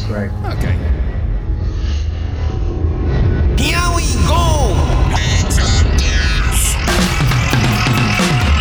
[0.00, 0.30] That's great.
[0.56, 0.72] Okay.
[3.58, 4.72] Here we go!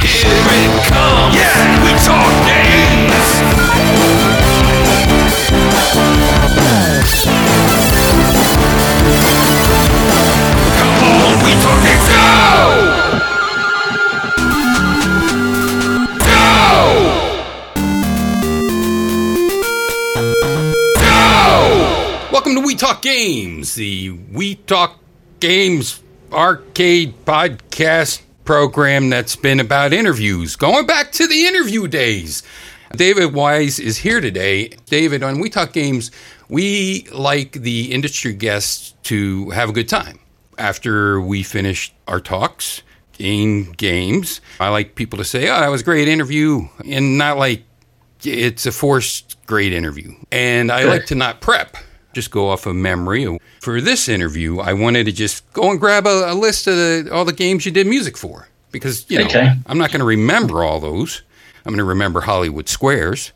[0.02, 1.36] Here it comes!
[1.36, 1.83] Yeah!
[1.86, 4.28] We talk games!
[23.19, 24.97] Games, the We Talk
[25.41, 26.01] Games
[26.31, 32.43] arcade podcast program that's been about interviews, going back to the interview days.
[32.95, 34.69] David Wise is here today.
[34.85, 36.11] David, on We Talk Games,
[36.47, 40.17] we like the industry guests to have a good time.
[40.57, 42.83] After we finish our talks
[43.17, 47.37] in games, I like people to say, Oh, that was a great interview, and not
[47.37, 47.63] like
[48.23, 50.13] it's a forced great interview.
[50.31, 51.76] And I like to not prep,
[52.13, 53.38] just go off of memory.
[53.62, 57.10] For this interview, I wanted to just go and grab a, a list of the,
[57.12, 59.51] all the games you did music for because, you know, Okay.
[59.66, 61.21] I'm not going to remember all those.
[61.66, 63.32] I'm going to remember Hollywood Squares.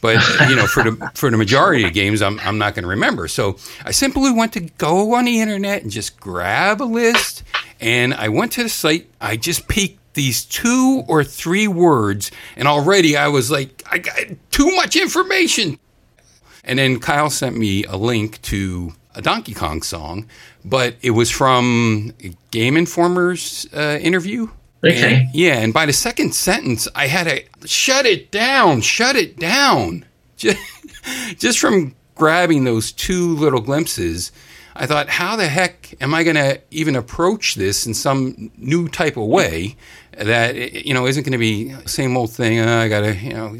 [0.00, 0.16] But
[0.48, 3.28] you know, for the for the majority of games, I'm I'm not going to remember.
[3.28, 7.42] So I simply went to go on the internet and just grab a list,
[7.78, 9.10] and I went to the site.
[9.20, 14.16] I just peeked these two or three words, and already I was like, I got
[14.50, 15.78] too much information.
[16.66, 20.26] And then Kyle sent me a link to a Donkey Kong song,
[20.64, 22.12] but it was from
[22.50, 24.48] Game Informer's uh, interview.
[24.84, 25.14] Okay.
[25.22, 29.38] And- yeah, and by the second sentence, I had to shut it down, shut it
[29.38, 30.04] down.
[30.36, 30.58] Just,
[31.38, 34.32] just from grabbing those two little glimpses,
[34.78, 38.88] I thought, how the heck am I going to even approach this in some new
[38.88, 39.76] type of way
[40.12, 42.60] that you know isn't going to be the same old thing?
[42.60, 43.56] Uh, I got to, you know,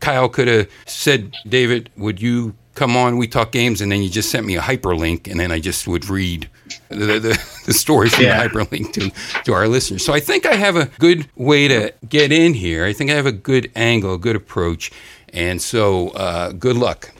[0.00, 3.16] Kyle could have said, David, would you come on?
[3.16, 5.86] We talk games, and then you just sent me a hyperlink, and then I just
[5.86, 6.48] would read
[6.88, 8.42] the the, the story from Yeah.
[8.42, 10.04] the hyperlink to to our listeners.
[10.04, 12.84] So I think I have a good way to get in here.
[12.84, 14.90] I think I have a good angle, a good approach,
[15.32, 17.12] and so uh, good luck.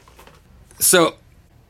[0.78, 1.14] So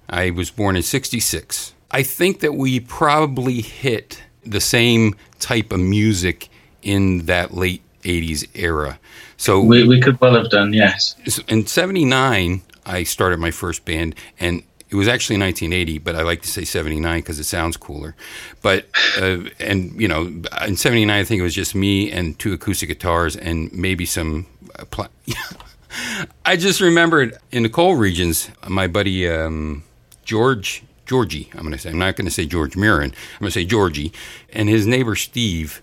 [0.08, 1.74] I was born in 66.
[1.90, 6.48] I think that we probably hit the same type of music
[6.82, 8.98] in that late 80s era.
[9.36, 11.14] So We, we could well have done, yes.
[11.48, 16.42] in 79, I started my first band, and it was actually 1980, but I like
[16.42, 18.14] to say 79 because it sounds cooler.
[18.62, 18.86] But,
[19.20, 20.32] uh, and, you know,
[20.66, 24.46] in 79, I think it was just me and two acoustic guitars and maybe some.
[24.78, 25.08] Uh, pla-
[26.44, 29.82] I just remembered in the coal regions, my buddy um,
[30.26, 33.48] George, Georgie, I'm going to say, I'm not going to say George Mirren, I'm going
[33.48, 34.12] to say Georgie,
[34.52, 35.80] and his neighbor Steve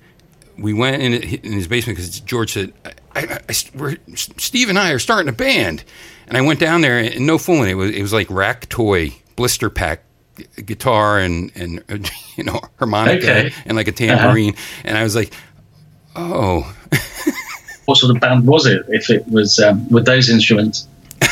[0.55, 4.77] we went in, in his basement because George said, I, I, I, we're, "Steve and
[4.77, 5.83] I are starting a band,"
[6.27, 9.15] and I went down there and no fooling, it was it was like rack toy
[9.35, 10.03] blister pack
[10.63, 11.97] guitar and and uh,
[12.37, 13.17] you know harmonica
[13.47, 13.53] Okay.
[13.65, 15.33] and like a tambourine, and I was like,
[16.15, 16.71] "Oh,
[17.85, 20.87] What sort of band was it if it was um, with those instruments?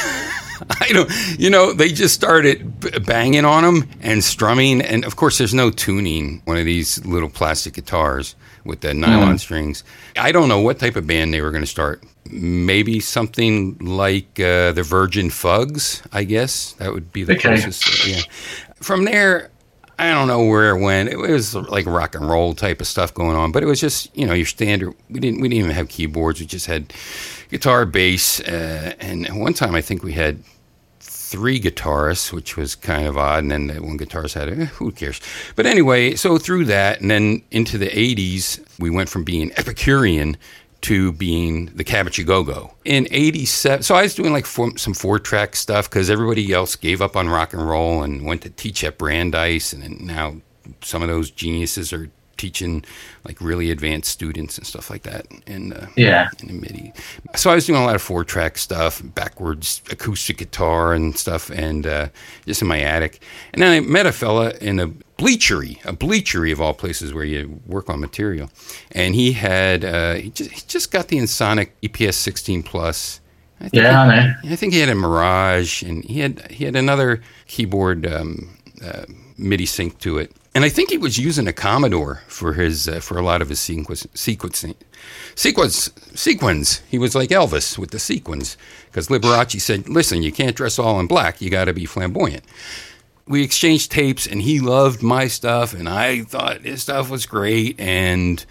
[0.82, 4.82] I don't, you know, they just started banging on them and strumming.
[4.82, 9.38] And of course, there's no tuning one of these little plastic guitars with the nylon
[9.38, 9.84] strings.
[10.18, 12.04] I don't know what type of band they were going to start.
[12.30, 16.74] Maybe something like uh, the Virgin Fugs, I guess.
[16.74, 17.50] That would be the Okay.
[17.62, 18.08] closest.
[18.08, 18.22] Yeah.
[18.82, 19.51] From there,
[20.02, 21.10] I don't know where it went.
[21.10, 24.16] It was like rock and roll type of stuff going on, but it was just
[24.18, 24.96] you know your standard.
[25.12, 26.40] We didn't we didn't even have keyboards.
[26.40, 26.92] We just had
[27.50, 30.44] guitar, bass, uh, and one time I think we had
[31.00, 33.44] three guitarists, which was kind of odd.
[33.44, 34.50] And then the one guitarist had.
[34.50, 35.22] Eh, who cares?
[35.56, 40.36] But anyway, so through that, and then into the '80s, we went from being Epicurean
[40.82, 42.74] to being the Cabbage Go Go.
[42.86, 46.76] In '87, so I was doing like four, some four track stuff because everybody else
[46.76, 50.38] gave up on rock and roll and went to teach at Brandeis, and now
[50.82, 52.10] some of those geniuses are
[52.42, 52.84] teaching
[53.28, 55.26] like really advanced students and stuff like that.
[55.48, 56.28] And uh, Yeah.
[56.40, 56.92] in the MIDI.
[57.36, 61.50] So I was doing a lot of four track stuff, backwards acoustic guitar and stuff,
[61.52, 62.08] and uh,
[62.46, 63.22] just in my attic.
[63.54, 64.88] And then I met a fella in a
[65.20, 68.50] bleachery, a bleachery of all places where you work on material.
[68.92, 73.20] And he had, uh, he, just, he just got the Ensoniq EPS 16 Plus.
[73.60, 74.54] I think Yeah, he- I know.
[74.54, 78.50] I think he had a Mirage, and he had he had another keyboard um,
[78.84, 79.04] uh,
[79.38, 80.32] MIDI sync to it.
[80.54, 83.50] And I think he was using a Commodore for his uh, for a lot of
[83.50, 84.76] his sequence, sequencing,
[85.34, 86.82] sequence, sequins.
[86.90, 91.00] He was like Elvis with the sequins, because Liberace said, "Listen, you can't dress all
[91.00, 91.42] in black.
[91.42, 92.44] You got to be flamboyant."
[93.28, 97.80] We exchanged tapes, and he loved my stuff, and I thought his stuff was great,
[97.80, 98.46] and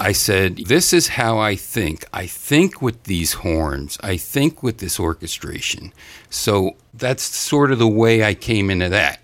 [0.00, 2.06] I said, This is how I think.
[2.14, 5.92] I think with these horns, I think with this orchestration.
[6.30, 9.20] So that's sort of the way I came into that.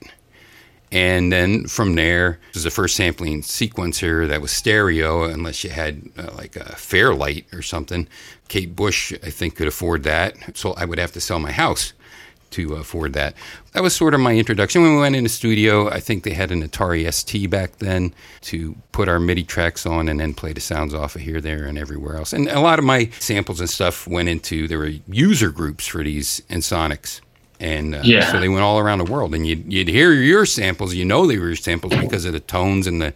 [0.96, 6.08] And then from there, was the first sampling sequencer that was stereo, unless you had
[6.16, 8.08] uh, like a Fairlight or something.
[8.48, 10.56] Kate Bush, I think, could afford that.
[10.56, 11.92] So I would have to sell my house
[12.52, 13.34] to afford that.
[13.72, 14.80] That was sort of my introduction.
[14.80, 18.14] When we went in the studio, I think they had an Atari ST back then
[18.42, 21.66] to put our MIDI tracks on and then play the sounds off of here, there,
[21.66, 22.32] and everywhere else.
[22.32, 26.02] And a lot of my samples and stuff went into, there were user groups for
[26.02, 27.20] these Ensoniqs.
[27.60, 28.30] And uh, Yeah.
[28.30, 30.94] so they went all around the world, and you'd, you'd hear your samples.
[30.94, 33.14] You know they were your samples because of the tones and the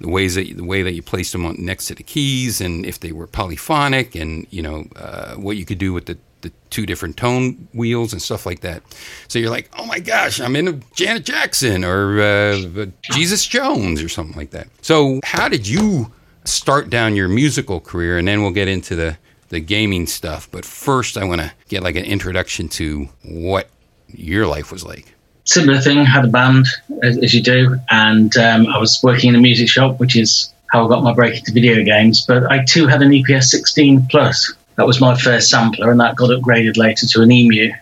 [0.00, 2.84] the ways that the way that you placed them on next to the keys, and
[2.84, 6.50] if they were polyphonic, and you know uh, what you could do with the the
[6.68, 8.82] two different tone wheels and stuff like that.
[9.28, 14.02] So you're like, oh my gosh, I'm in a Janet Jackson or uh, Jesus Jones
[14.02, 14.66] or something like that.
[14.82, 16.12] So how did you
[16.44, 19.16] start down your musical career, and then we'll get into the
[19.48, 20.48] the gaming stuff.
[20.50, 23.68] But first, I want to get like an introduction to what
[24.08, 25.14] your life was like.
[25.44, 26.66] Similar thing, had a band
[27.02, 30.52] as, as you do, and um, I was working in a music shop, which is
[30.72, 32.24] how I got my break into video games.
[32.26, 34.54] But I too had an EPS 16 Plus.
[34.76, 37.72] That was my first sampler, and that got upgraded later to an EMU,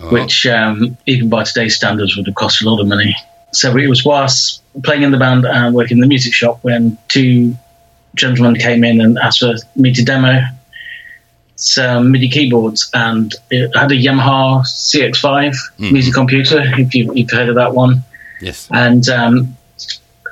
[0.00, 3.14] Oh, which um, even by today's standards would have cost a lot of money.
[3.52, 6.96] So it was whilst playing in the band and working in the music shop when
[7.08, 7.56] two
[8.14, 10.40] gentlemen came in and asked for me to demo
[11.62, 15.92] some MIDI keyboards, and it had a Yamaha CX5 Mhm.
[15.92, 16.62] music computer.
[16.78, 18.02] If you, you've heard of that one,
[18.40, 18.66] yes.
[18.72, 19.56] and um,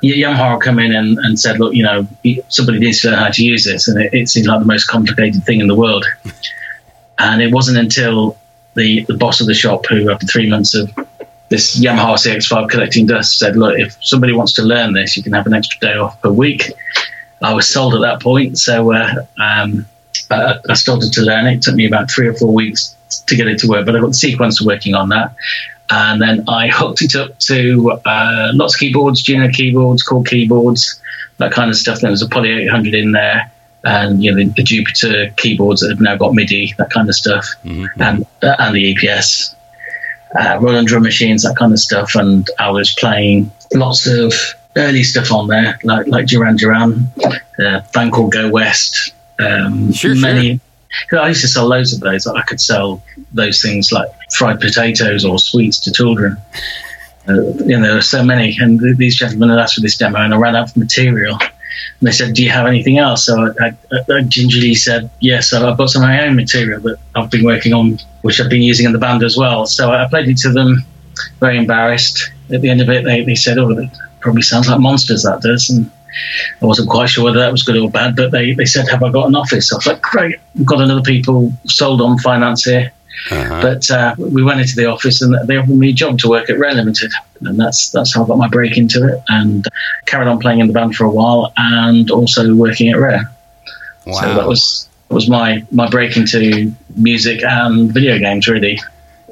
[0.03, 2.07] Yamaha come in and, and said, "Look, you know,
[2.49, 4.85] somebody needs to learn how to use this," and it, it seemed like the most
[4.85, 6.05] complicated thing in the world.
[7.19, 8.37] and it wasn't until
[8.75, 10.89] the the boss of the shop, who after three months of
[11.49, 15.33] this Yamaha CX5 collecting dust, said, "Look, if somebody wants to learn this, you can
[15.33, 16.71] have an extra day off per week."
[17.41, 19.85] I was sold at that point, so uh, um,
[20.31, 21.55] I, I started to learn it.
[21.55, 22.95] It took me about three or four weeks
[23.27, 25.33] to get it to work, but I got the sequence working on that.
[25.89, 30.99] And then I hooked it up to uh, lots of keyboards, Juno keyboards, Korg keyboards,
[31.37, 31.99] that kind of stuff.
[32.01, 33.49] There was a Poly 800 in there,
[33.83, 37.15] and you know the, the Jupiter keyboards that have now got MIDI, that kind of
[37.15, 37.87] stuff, Mhm.
[37.99, 39.55] and uh, and the EPS,
[40.39, 42.13] uh, Roland drum machines, that kind of stuff.
[42.15, 44.33] And I was playing lots of
[44.75, 47.09] early stuff on there, like like Duran Duran,
[47.65, 49.13] uh, band called Go West.
[49.39, 50.21] Um, Sure, sure.
[50.21, 50.59] many.
[51.11, 52.25] I used to sell loads of those.
[52.27, 56.35] I could sell those things like fried potatoes or sweets to children.
[57.27, 59.97] Uh, you know, there were so many, and th- these gentlemen had asked for this
[59.97, 61.37] demo, and I ran out of material.
[61.39, 65.51] And they said, "Do you have anything else?" So I, I, I gingerly said, "Yes,
[65.51, 68.49] So I've got some of my own material that I've been working on, which I've
[68.49, 70.83] been using in the band as well." So I played it to them,
[71.39, 72.31] very embarrassed.
[72.51, 75.41] At the end of it, they, they said, "Oh, that probably sounds like monsters." That
[75.41, 75.91] does, and
[76.61, 79.03] I wasn't quite sure whether that was good or bad, but they, they said, Have
[79.03, 79.71] I got an office?
[79.71, 82.91] I was like, Great, we've got another people sold on finance here.
[83.31, 83.61] Uh-huh.
[83.61, 86.49] But uh, we went into the office and they offered me a job to work
[86.49, 87.11] at Rare Limited.
[87.41, 89.65] And that's that's how I got my break into it and
[90.05, 93.29] carried on playing in the band for a while and also working at Rare.
[94.05, 94.13] wow.
[94.13, 98.79] So that was that was my, my break into music and video games, really.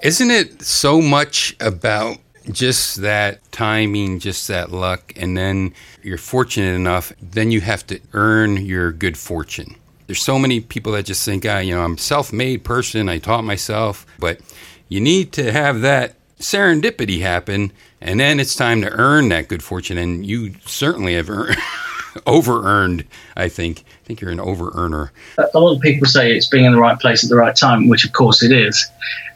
[0.03, 2.17] Isn't it so much about
[2.51, 7.99] just that timing, just that luck, and then you're fortunate enough, then you have to
[8.13, 9.75] earn your good fortune.
[10.07, 13.43] There's so many people that just think, ah, you know, I'm self-made person, I taught
[13.43, 14.39] myself, but
[14.87, 19.63] you need to have that serendipity happen, and then it's time to earn that good
[19.63, 21.57] fortune, and you certainly have earned,
[22.25, 23.05] over-earned.
[23.35, 23.79] I think.
[23.81, 25.11] I think you're an over-earner.
[25.37, 27.89] a lot of people say it's being in the right place at the right time,
[27.89, 28.89] which of course it is.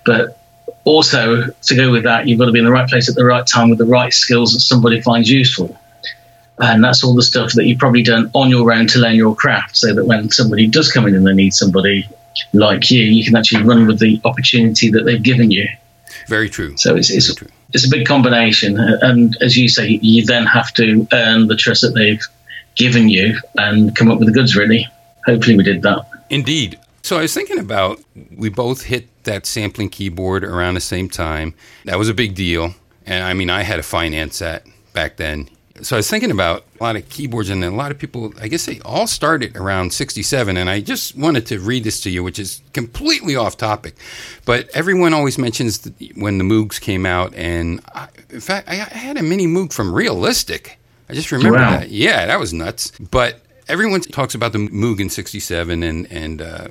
[0.06, 0.41] But
[0.84, 3.26] also, to go with that, you've got to be in the right place at the
[3.26, 5.78] right time with the right skills that somebody finds useful.
[6.60, 9.36] And that's all the stuff that you've probably done on your own to learn your
[9.36, 12.08] craft, so that when somebody does come in and they need somebody
[12.54, 15.68] like you, you can actually run with the opportunity that they've given you.
[16.28, 16.78] Very true.
[16.78, 17.48] So it's, it's, true.
[17.74, 18.78] it's a big combination.
[18.78, 22.22] And as you say, you then have to earn the trust that they've
[22.76, 24.88] given you and come up with the goods, really.
[25.26, 26.06] Hopefully, we did that.
[26.30, 26.80] Indeed.
[27.04, 28.00] So I was thinking about
[28.36, 31.54] we both hit that sampling keyboard around the same time.
[31.86, 32.74] That was a big deal.
[33.06, 35.50] And I mean, I had to finance that back then.
[35.82, 38.48] So I was thinking about a lot of keyboards, and a lot of people, I
[38.50, 40.56] guess they all started around 67.
[40.58, 43.96] And I just wanted to read this to you, which is completely off topic.
[44.46, 47.34] But everyone always mentions when the Moogs came out.
[47.34, 50.78] And I, in fact, I I had a mini Moog from Realistic.
[51.10, 51.72] I just remember Wow.
[51.80, 51.90] that.
[51.90, 52.92] Yeah, that was nuts.
[53.00, 53.42] But
[53.72, 56.68] everyone talks about the Moog in 67 and, and uh,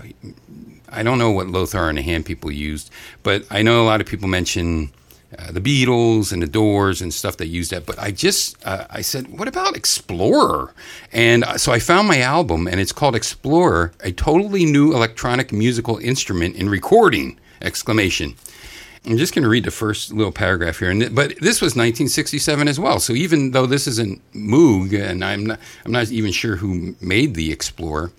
[0.90, 2.90] I don't know what Lothar and the hand people used,
[3.22, 4.92] but I know a lot of people mention
[5.38, 7.86] uh, the Beatles and the Doors and stuff that used that.
[7.86, 10.74] But I just uh, I said, what about Explorer?
[11.10, 15.52] And uh, so I found my album, and it's called Explorer, a totally new electronic
[15.52, 17.38] musical instrument in recording!
[17.62, 18.36] Exclamation.
[19.06, 21.72] I'm just going to read the first little paragraph here, and th- but this was
[21.74, 23.00] 1967 as well.
[23.00, 27.34] So even though this isn't Moog, and I'm not, I'm not even sure who made
[27.34, 28.12] the Explorer.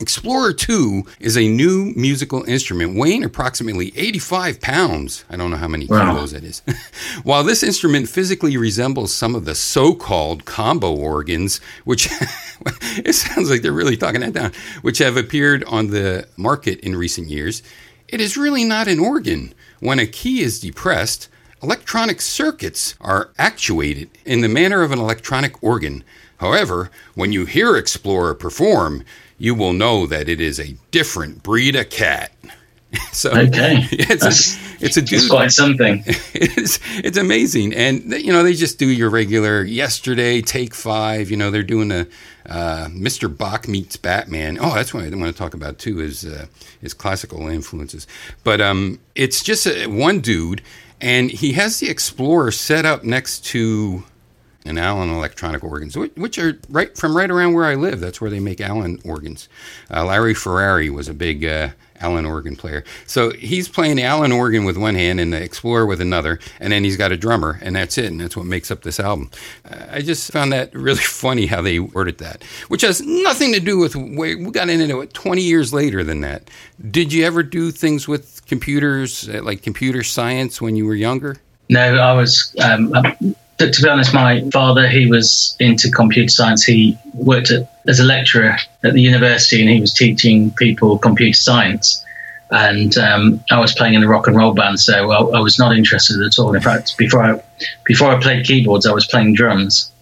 [0.00, 5.24] Explorer 2 is a new musical instrument weighing approximately 85 pounds.
[5.28, 6.12] I don't know how many Wow.
[6.14, 6.62] kilos it is.
[7.24, 12.08] While this instrument physically resembles some of the so called combo organs, which
[13.04, 14.52] it sounds like they're really talking that down,
[14.82, 17.64] which have appeared on the market in recent years,
[18.08, 19.54] it is really not an organ.
[19.80, 21.28] When a key is depressed,
[21.62, 26.02] electronic circuits are actuated in the manner of an electronic organ.
[26.38, 29.04] However, when you hear Explorer perform,
[29.36, 32.32] you will know that it is a different breed of cat.
[33.12, 33.86] So Okay.
[33.90, 35.28] it's That's- a, it's a dude.
[35.28, 36.04] quite something.
[36.34, 41.30] It's it's amazing, and you know they just do your regular yesterday take five.
[41.30, 42.06] You know they're doing a
[42.48, 43.28] uh, Mr.
[43.34, 44.56] Bach meets Batman.
[44.60, 46.46] Oh, that's what I want to talk about too is uh,
[46.80, 48.06] is classical influences.
[48.44, 50.62] But um, it's just a, one dude,
[51.00, 54.04] and he has the Explorer set up next to
[54.64, 58.00] an Allen electronic organs, which, which are right from right around where I live.
[58.00, 59.48] That's where they make Allen organs.
[59.90, 64.32] Uh, Larry Ferrari was a big uh, Allen organ player, so he's playing the Allen
[64.32, 67.58] organ with one hand and the Explorer with another, and then he's got a drummer,
[67.62, 69.30] and that's it, and that's what makes up this album.
[69.64, 73.60] Uh, I just found that really funny how they worded that, which has nothing to
[73.60, 76.50] do with we we got into it 20 years later than that.
[76.90, 81.36] Did you ever do things with computers, uh, like computer science, when you were younger?
[81.68, 82.54] No, I was.
[82.62, 86.64] Um, um, to, be honest, my father he was into computer science.
[86.64, 91.36] He worked at, as a lecturer at the university, and he was teaching people computer
[91.36, 92.04] science.
[92.50, 95.58] And um, I was playing in a rock and roll band, so I, I was
[95.58, 96.54] not interested at all.
[96.54, 97.42] In fact, before I
[97.84, 99.92] before I played keyboards, I was playing drums.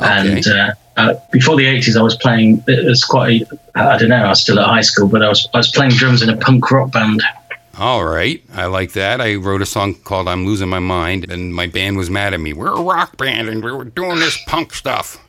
[0.00, 0.36] Okay.
[0.36, 2.62] And uh, uh, before the eighties, I was playing.
[2.66, 3.48] It was quite.
[3.74, 4.16] I don't know.
[4.16, 6.36] I was still at high school, but I was I was playing drums in a
[6.36, 7.22] punk rock band.
[7.76, 9.20] All right, I like that.
[9.20, 12.40] I wrote a song called "I'm Losing My Mind," and my band was mad at
[12.40, 12.52] me.
[12.52, 15.20] We're a rock band, and we were doing this punk stuff.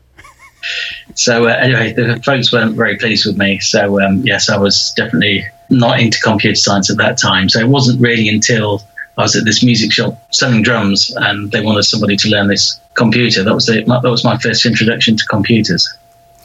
[1.16, 3.60] So uh, anyway, the folks weren't very pleased with me.
[3.60, 7.50] So um, yes, I was definitely not into computer science at that time.
[7.50, 8.82] So it wasn't really until
[9.18, 12.80] I was at this music shop selling drums, and they wanted somebody to learn this
[12.96, 13.44] computer.
[13.44, 13.88] That was it.
[13.88, 15.92] That was my first introduction to computers.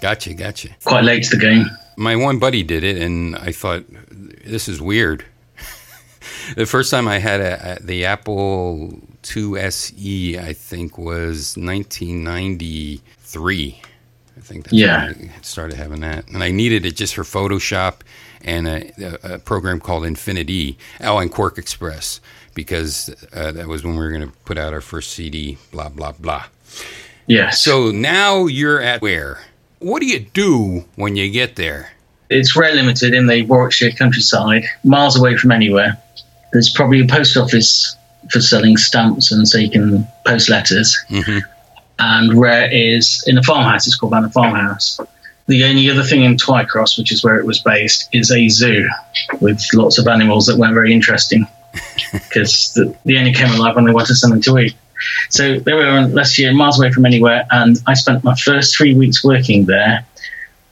[0.00, 0.68] Gotcha, gotcha.
[0.84, 1.66] Quite late to the game.
[1.96, 3.84] My one buddy did it, and I thought
[4.46, 5.24] this is weird.
[6.56, 8.98] The first time I had a, a, the Apple
[9.36, 13.80] II SE, I think, was 1993.
[14.36, 15.06] I think that's Yeah.
[15.12, 17.96] when I started having that, and I needed it just for Photoshop
[18.42, 18.90] and a,
[19.22, 22.20] a, a program called Infinity, oh, and QuarkXPress,
[22.54, 25.58] because uh, that was when we were going to put out our first CD.
[25.72, 26.44] Blah blah blah.
[27.26, 27.60] Yes.
[27.60, 29.40] So now you're at where?
[29.78, 31.92] What do you do when you get there?
[32.32, 35.98] it's rare limited in the Warwickshire countryside, miles away from anywhere.
[36.52, 37.96] There's probably a post office
[38.30, 40.98] for selling stamps, and so you can post letters.
[41.10, 41.42] Mhm.
[41.98, 43.86] And rare is in a farmhouse.
[43.86, 44.98] It's called Manor Farmhouse.
[45.46, 48.88] The only other thing in Twycross, which is where it was based, is a zoo
[49.40, 51.46] with lots of animals that weren't very interesting
[52.12, 54.74] because the, they only came alive when they wanted something to eat.
[55.28, 58.94] So they were last year miles away from anywhere, and I spent my first three
[58.94, 60.04] weeks working there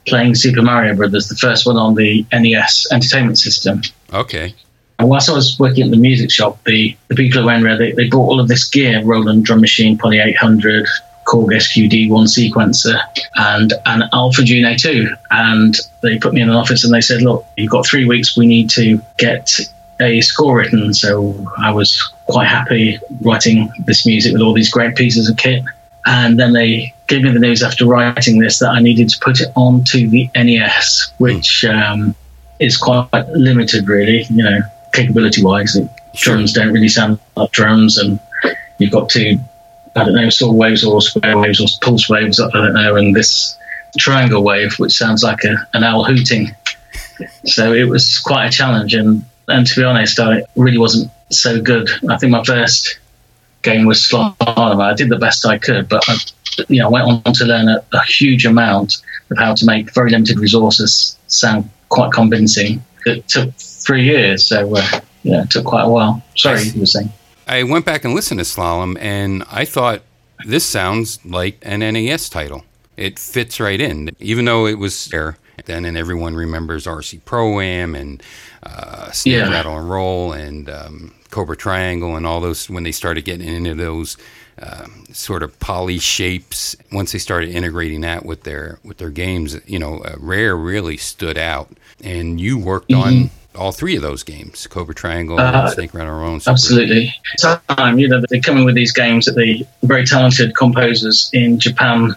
[0.07, 3.83] playing Super Mario Brothers, the first one on the NES Entertainment System.
[4.13, 4.55] Okay.
[4.99, 7.93] And whilst I was working at the music shop, the, the people at Wenra, they,
[7.93, 10.87] they bought all of this gear, Roland drum machine, Poly 800,
[11.25, 12.99] Korg SQD1 sequencer,
[13.37, 15.09] and an Alpha Juno 2.
[15.31, 18.37] And they put me in an office and they said, look, you've got three weeks,
[18.37, 19.61] we need to get
[20.01, 20.93] a score written.
[20.93, 25.63] So I was quite happy writing this music with all these great pieces of kit.
[26.07, 29.41] And then they gave me the news after writing this that I needed to put
[29.41, 32.15] it onto the NES, which um,
[32.59, 34.61] is quite limited, really, you know,
[34.99, 35.77] capability wise.
[36.15, 38.19] Drums don't really sound like drums, and
[38.79, 39.39] you've got to,
[39.97, 43.15] I don't know, saw waves or square waves or pulse waves, I don't know, and
[43.15, 43.57] this
[43.99, 46.55] triangle wave, which sounds like a, an owl hooting.
[47.45, 51.61] So it was quite a challenge, and, and to be honest, I really wasn't so
[51.61, 51.89] good.
[52.09, 52.99] I think my first
[53.63, 54.83] game was Slalom.
[54.83, 56.17] I did the best I could, but I,
[56.69, 58.97] you know, went on to learn a, a, huge amount
[59.31, 62.83] of how to make very limited resources sound quite convincing.
[63.07, 63.53] It took
[63.89, 66.23] three years, so uh, yeah, it took quite a while.
[66.37, 67.11] Sorry, you were saying.
[67.47, 70.03] I went back and listened to Slalom, and I thought
[70.45, 72.65] this sounds like an NES title.
[72.99, 77.61] It fits right in, even though it was there then, and everyone remembers RC Pro
[77.61, 78.23] Am and
[78.63, 79.51] uh, Snake Yeah.
[79.51, 83.75] Rattle and Roll and um, Cobra Triangle and all those when they started getting into
[83.75, 84.17] those
[84.61, 86.77] um, sort of poly shapes.
[86.93, 90.97] Once they started integrating that with their with their games, you know, uh, Rare really
[90.99, 91.71] stood out.
[92.05, 93.35] And you worked on Mm-hmm.
[93.59, 97.15] All three of those games: Cobra Triangle, Uh, Snake Rattle Roll, Super- Absolutely.
[97.69, 102.15] Time, you know, they're coming with these games that the very talented composers in Japan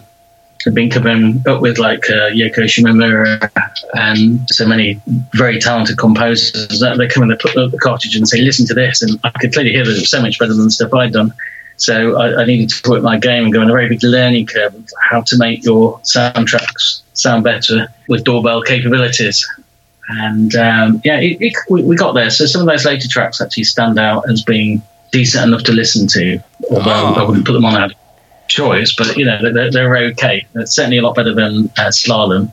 [0.64, 3.50] have been coming up with, like uh, Yoko Shimomura
[3.94, 5.00] and so many
[5.34, 6.78] very talented composers.
[6.80, 9.02] That They come in, they put up the cartridge and say, listen to this.
[9.02, 11.12] And I could clearly hear that it was so much better than the stuff I'd
[11.12, 11.32] done.
[11.78, 14.46] So I, I needed to put my game and go on a very big learning
[14.46, 19.44] curve of how to make your soundtracks sound better with doorbell capabilities.
[20.20, 22.30] And um, yeah, it, it, we, we got there.
[22.30, 26.06] So some of those later tracks actually stand out as being decent enough to listen
[26.08, 27.14] to, although Oh.
[27.14, 27.90] I wouldn't put them on our
[28.48, 28.94] choice.
[28.96, 30.46] But you know, they're, they're okay.
[30.54, 32.50] It's certainly a lot better than uh, Slalom.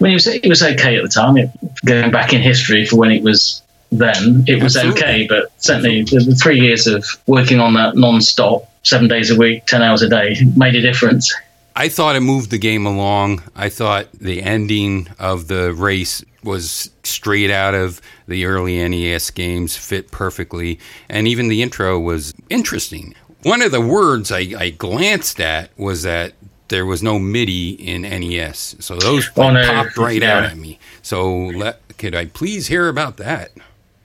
[0.00, 1.36] I mean, it was, it was okay at the time.
[1.36, 1.50] It,
[1.84, 5.02] going back in history for when it was then, it was Absolutely.
[5.02, 5.26] okay.
[5.26, 9.66] But certainly, the, the three years of working on that non-stop, seven days a week,
[9.66, 11.34] ten hours a day, made a difference.
[11.74, 13.42] I thought it moved the game along.
[13.56, 19.76] I thought the ending of the race was straight out of the early NES games,
[19.76, 23.14] fit perfectly, and even the intro was interesting.
[23.42, 26.32] One of the words I, I glanced at was that
[26.68, 29.64] there was no MIDI in NES, so those Oh, no.
[29.66, 30.78] popped right out at me.
[31.02, 33.50] So let, could I please hear about that?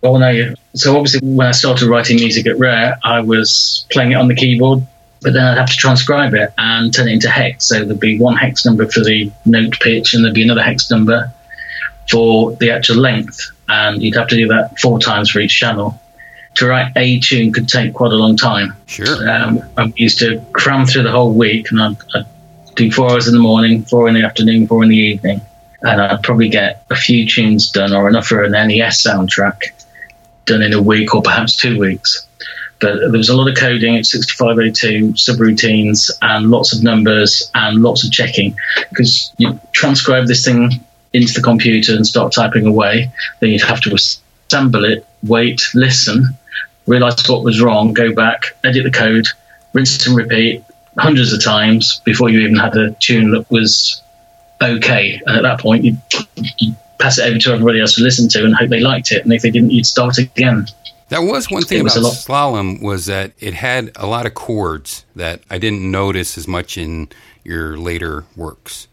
[0.01, 0.53] Well, no.
[0.75, 4.35] So obviously, when I started writing music at Rare, I was playing it on the
[4.35, 4.81] keyboard,
[5.21, 7.65] but then I'd have to transcribe it and turn it into hex.
[7.67, 10.91] So there'd be one hex number for the note pitch, and there'd be another hex
[10.91, 11.31] number
[12.09, 15.99] for the actual length, and you'd have to do that four times for each channel.
[16.55, 18.75] To write a tune could take quite a long time.
[18.87, 19.29] Sure.
[19.29, 22.25] Um, I used to cram through the whole week, and I'd, I'd
[22.75, 25.41] do four hours in the morning, four in the afternoon, four in the evening,
[25.81, 29.71] and I'd probably get a few tunes done or enough for an NES soundtrack
[30.45, 32.25] done in a week or perhaps two weeks.
[32.79, 37.81] But there was a lot of coding at 6502, subroutines, and lots of numbers and
[37.81, 38.55] lots of checking
[38.89, 40.69] because you transcribe this thing
[41.17, 43.11] into the computer and start typing away.
[43.39, 46.25] Then you'd have to assemble it, wait, listen,
[46.85, 49.27] realize what was wrong, go back, edit the code,
[49.73, 50.63] rinse and repeat
[50.97, 54.01] hundreds of times before you even had a tune that was
[54.61, 55.21] okay.
[55.25, 56.01] And at that point, you'd,
[56.59, 59.23] you'd pass it over to everybody else to listen to and hope they liked it.
[59.23, 60.67] And if they didn't, you'd start again.
[61.09, 65.05] That was one thing It about slalom was that it had a lot of chords
[65.15, 67.09] that I didn't notice as much in
[67.43, 68.87] your later works.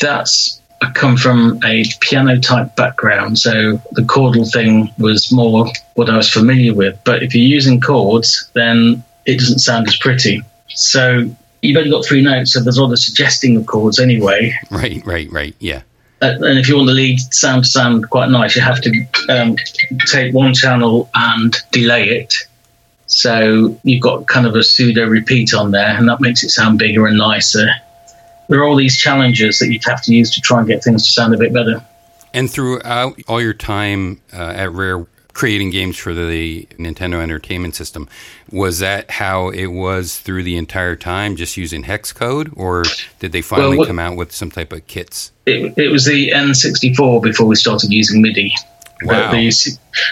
[0.00, 6.10] That's I come from a piano type background, so the chordal thing was more what
[6.10, 6.98] I was familiar with.
[7.04, 10.42] But if you're using chords, then it doesn't sound as pretty.
[10.68, 11.24] So
[11.62, 14.54] you've only got three notes, so there's a lot of suggesting of chords anyway.
[14.70, 15.54] Right, right, right.
[15.60, 15.82] Yeah.
[16.22, 19.06] Uh, and if you want the lead sound to sound quite nice, you have to
[19.28, 19.56] um,
[20.06, 22.34] take one channel and delay it.
[23.06, 26.78] So you've got kind of a pseudo repeat on there, and that makes it sound
[26.78, 27.68] bigger and nicer.
[28.48, 31.04] There are all these challenges that you'd have to use to try and get things
[31.06, 31.84] to sound a bit better.
[32.32, 35.06] And throughout all your time uh, at Rare
[35.36, 38.08] creating games for the Nintendo Entertainment System,
[38.50, 42.84] was that how it was through the entire time, just using hex code, or
[43.18, 45.32] did they finally what- come out with some type of kits?
[45.44, 48.52] It, it was the N64 before we started using MIDI.
[49.02, 49.30] Wow.
[49.30, 49.52] But the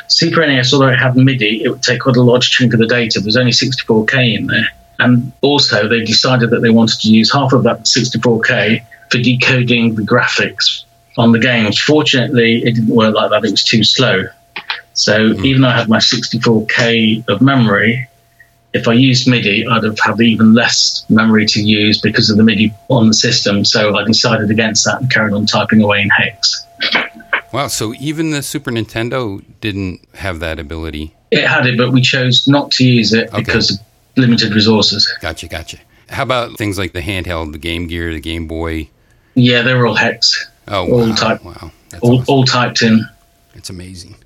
[0.08, 2.86] Super NES, although it had MIDI, it would take quite a large chunk of the
[2.86, 3.18] data.
[3.18, 4.68] There's only 64K in there.
[4.98, 9.94] And also, they decided that they wanted to use half of that 64K for decoding
[9.94, 10.84] the graphics
[11.18, 11.80] on the games.
[11.80, 13.44] Fortunately, it didn't work like that.
[13.44, 14.24] It was too slow.
[14.94, 15.44] So hmm.
[15.44, 18.08] even though I had my 64K of memory,
[18.72, 22.42] if I used MIDI, I'd have had even less memory to use because of the
[22.42, 23.64] MIDI on the system.
[23.64, 26.66] So I decided against that and carried on typing away in hex.
[27.52, 27.68] Wow.
[27.68, 31.14] So even the Super Nintendo didn't have that ability.
[31.30, 33.38] It had it, but we chose not to use it Okay.
[33.38, 33.78] because of
[34.16, 35.12] limited resources.
[35.20, 35.78] Gotcha, gotcha.
[36.08, 38.88] How about things like the handheld, the Game Gear, the Game Boy?
[39.34, 41.14] Yeah, they were all hex, Oh, All wow.
[41.14, 41.72] type- Wow.
[42.00, 42.24] All, awesome.
[42.28, 43.06] all typed in.
[43.54, 44.16] It's amazing.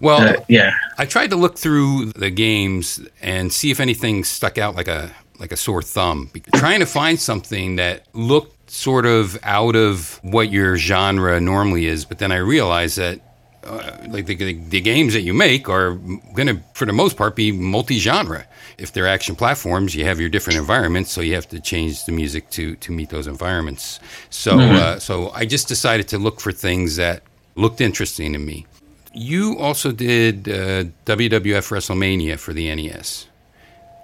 [0.00, 0.72] Well, Uh, yeah.
[0.98, 5.10] I tried to look through the games and see if anything stuck out like a
[5.38, 6.30] like a sore thumb.
[6.54, 12.04] Trying to find something that looked sort of out of what your genre normally is,
[12.04, 13.20] but then I realized that
[13.64, 15.94] uh, like the, the, the games that you make are
[16.34, 18.46] going to, for the most part, be multi-genre.
[18.78, 22.12] If they're action platforms, you have your different environments, so you have to change the
[22.12, 24.00] music to to meet those environments.
[24.30, 27.22] So, uh, so I just decided to look for things that
[27.56, 28.66] looked interesting to me.
[29.12, 33.26] You also did uh, WWF WrestleMania for the NES.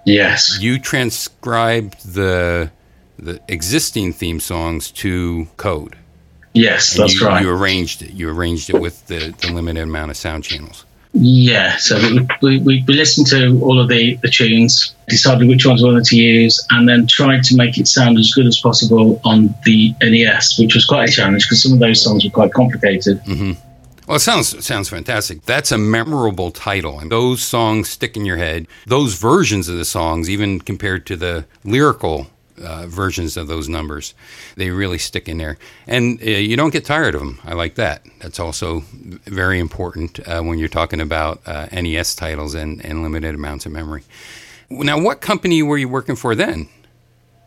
[0.05, 0.57] Yes.
[0.61, 2.71] You transcribed the
[3.17, 5.97] the existing theme songs to code.
[6.53, 7.43] Yes, And that's you, right.
[7.43, 8.13] You arranged it.
[8.13, 10.85] You arranged it with the, the limited amount of sound channels.
[11.13, 11.99] Yeah, so
[12.41, 16.03] we, we, we, listened to all of the, the tunes, decided which ones we wanted
[16.05, 19.95] to use, and then tried to make it sound as good as possible on the
[20.01, 23.19] NES, which was quite a challenge because some of those songs were quite complicated.
[23.23, 23.53] Mm-hmm.
[24.07, 25.43] Well, it sounds it sounds fantastic.
[25.43, 28.67] That's a memorable title, and those songs stick in your head.
[28.85, 32.27] Those versions of the songs, even compared to the lyrical
[32.61, 34.13] uh, versions of those numbers,
[34.55, 37.39] they really stick in there, and uh, you don't get tired of them.
[37.43, 38.05] I like that.
[38.19, 38.83] That's also
[39.25, 43.71] very important uh, when you're talking about uh, NES titles and, and limited amounts of
[43.71, 44.03] memory.
[44.69, 46.67] Now, what company were you working for then?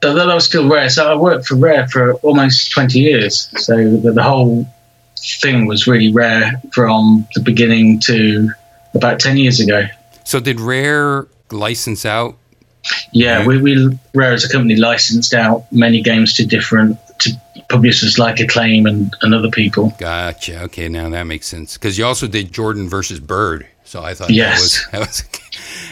[0.03, 0.89] So that was still Rare.
[0.89, 3.51] So I worked for Rare for almost 20 years.
[3.63, 4.67] So the, the whole
[5.41, 8.51] thing was really Rare from the beginning to
[8.95, 9.87] about 10 years ago.
[10.25, 12.37] So, did Rare license out?
[13.13, 17.31] Yeah, we, we Rare as a company licensed out many games to different to
[17.69, 19.93] publishers like Acclaim and, and other people.
[19.99, 20.63] Gotcha.
[20.65, 21.77] Okay, now that makes sense.
[21.77, 24.87] Because you also did Jordan versus Bird, so I thought Yes.
[24.93, 25.41] that was that was.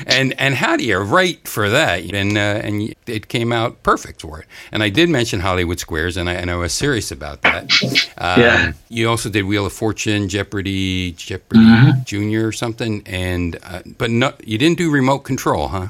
[0.06, 2.02] And and how do you write for that?
[2.14, 4.46] And uh, and it came out perfect for it.
[4.72, 7.70] And I did mention Hollywood Squares, and I and I was serious about that.
[8.16, 8.72] Um, Yeah.
[8.88, 12.02] You also did Wheel of Fortune, Jeopardy, Jeopardy Mm-hmm.
[12.04, 15.88] Junior or something, and uh, but no, you didn't do remote control, huh?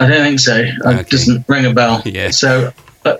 [0.00, 0.56] I don't think so.
[0.56, 1.02] It Okay.
[1.08, 2.02] doesn't ring a bell.
[2.04, 2.30] Yeah.
[2.30, 2.72] So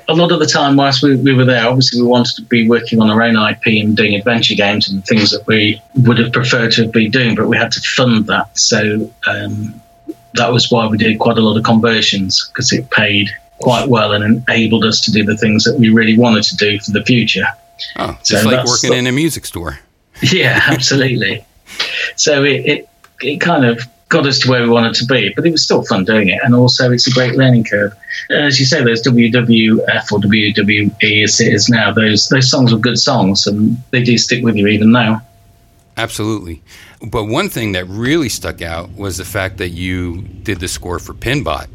[0.09, 2.69] a lot of the time, whilst we, we were there, obviously we wanted to be
[2.69, 6.33] working on our own IP and doing adventure games and things that we would have
[6.33, 8.59] preferred to have been doing, but we had to fund that.
[8.59, 9.81] So um,
[10.35, 14.13] that was why we did quite a lot of conversions because it paid quite well
[14.13, 17.03] and enabled us to do the things that we really wanted to do for the
[17.05, 17.47] future.
[17.97, 19.79] Oh, So just like working the- in a music store.
[20.23, 21.45] Yeah, absolutely.
[22.17, 22.89] so it, it
[23.21, 25.83] it kind of got us to where we wanted to be, but it was still
[25.85, 27.93] fun doing it, and also it's a great learning curve.
[28.31, 32.79] As you say, those WWF or WWE as it is now, those those songs were
[32.79, 35.23] good songs, and they do stick with you even now.
[35.97, 36.63] Absolutely.
[37.03, 40.99] But one thing that really stuck out was the fact that you did the score
[40.99, 41.69] for Pinbot.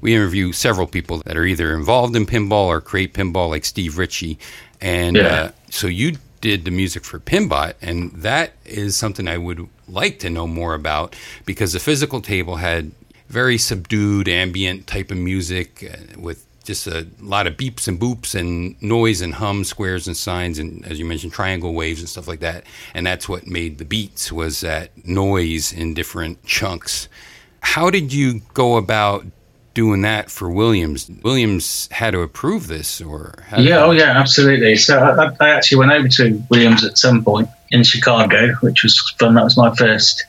[0.00, 3.96] We interview several people that are either involved in pinball or create pinball, like Steve
[3.98, 4.38] Ritchie.
[4.80, 5.26] And Yeah.
[5.26, 10.18] uh, so you did the music for Pinbot, and that is something I would like
[10.20, 12.92] to know more about because the physical table had
[13.28, 18.34] very subdued ambient type of music uh, with just a lot of beeps and boops
[18.38, 22.28] and noise and hum squares and signs and as you mentioned triangle waves and stuff
[22.28, 22.64] like that.
[22.94, 27.08] And that's what made the beats was that noise in different chunks.
[27.60, 29.26] How did you go about
[29.72, 34.76] doing that for williams williams had to approve this or Yeah, oh yeah, absolutely.
[34.76, 38.98] So I, I actually went over to Williams at some point in Chicago, which was
[39.18, 39.34] fun.
[39.34, 40.24] That was my first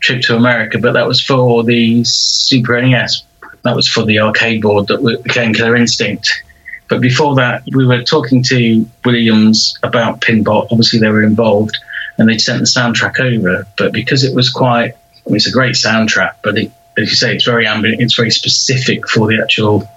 [0.00, 3.24] trip to America, but that was for the Super NES.
[3.62, 6.42] That was for the arcade board that became Killer Instinct.
[6.88, 10.68] But before that, we were talking to Williams about Pinbot.
[10.70, 11.78] Obviously, they were involved,
[12.18, 13.66] and they'd sent the soundtrack over.
[13.78, 17.16] But because it was quite, I mean, it's a great soundtrack, but it, as you
[17.16, 18.00] say, it's very ambient.
[18.00, 19.88] It's very specific for the actual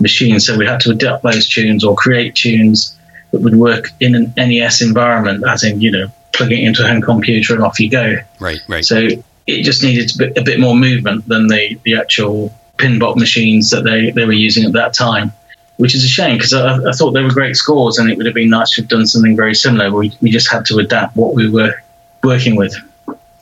[0.00, 0.40] machine.
[0.40, 2.96] So we had to adapt those tunes or create tunes
[3.30, 6.88] that would work in an NES environment, as in, you know, plugging it into a
[6.88, 8.16] home computer and off you go.
[8.40, 9.08] right right So
[9.46, 13.70] it just needed to be a bit more movement than the, the actual pinbot machines
[13.70, 15.32] that they, they were using at that time,
[15.76, 18.26] which is a shame because I, I thought they were great scores and it would
[18.26, 19.92] have been nice to have done something very similar.
[19.92, 21.74] We, we just had to adapt what we were
[22.22, 22.74] working with.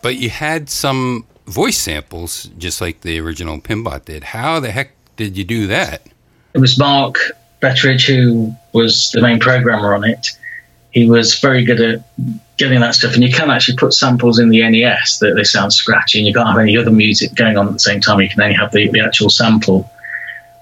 [0.03, 4.93] but you had some voice samples just like the original pinbot did how the heck
[5.17, 6.03] did you do that
[6.55, 7.17] It was Mark
[7.61, 10.29] Betteridge who was the main programmer on it.
[10.91, 12.05] He was very good at
[12.59, 15.73] getting that stuff, and you can actually put samples in the NES that they sound
[15.73, 18.21] scratchy, and you can't have any other music going on at the same time.
[18.21, 19.91] You can only have the, the actual sample.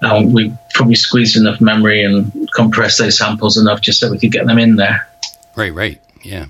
[0.01, 4.31] Um, we probably squeezed enough memory and compressed those samples enough just so we could
[4.31, 5.07] get them in there.
[5.55, 6.45] right right yeah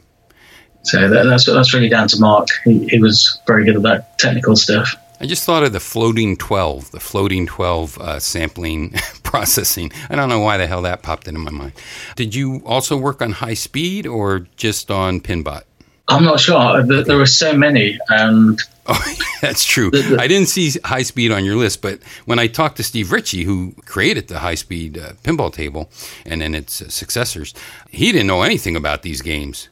[0.84, 2.48] So that, that's that's really down to Mark.
[2.64, 4.96] He, he was very good at that technical stuff.
[5.20, 9.92] I just thought of the floating 12, the floating 12 uh, sampling processing.
[10.10, 11.74] I don't know why the hell that popped into my mind.
[12.16, 15.62] Did you also work on high speed or just on Pinbot?
[16.08, 16.82] I'm not sure.
[16.84, 19.92] There, there were so many, and Oh, that's true.
[19.92, 22.84] The- the- I didn't see high speed on your list, but when I talked to
[22.84, 25.92] Steve Ritchie, who created the high speed uh, pinball table
[26.26, 27.54] and then its uh, successors,
[27.92, 29.70] he didn't know anything about these games.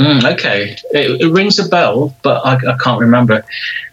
[0.00, 3.44] Mm, okay, it, it rings a bell, but I, I can't remember.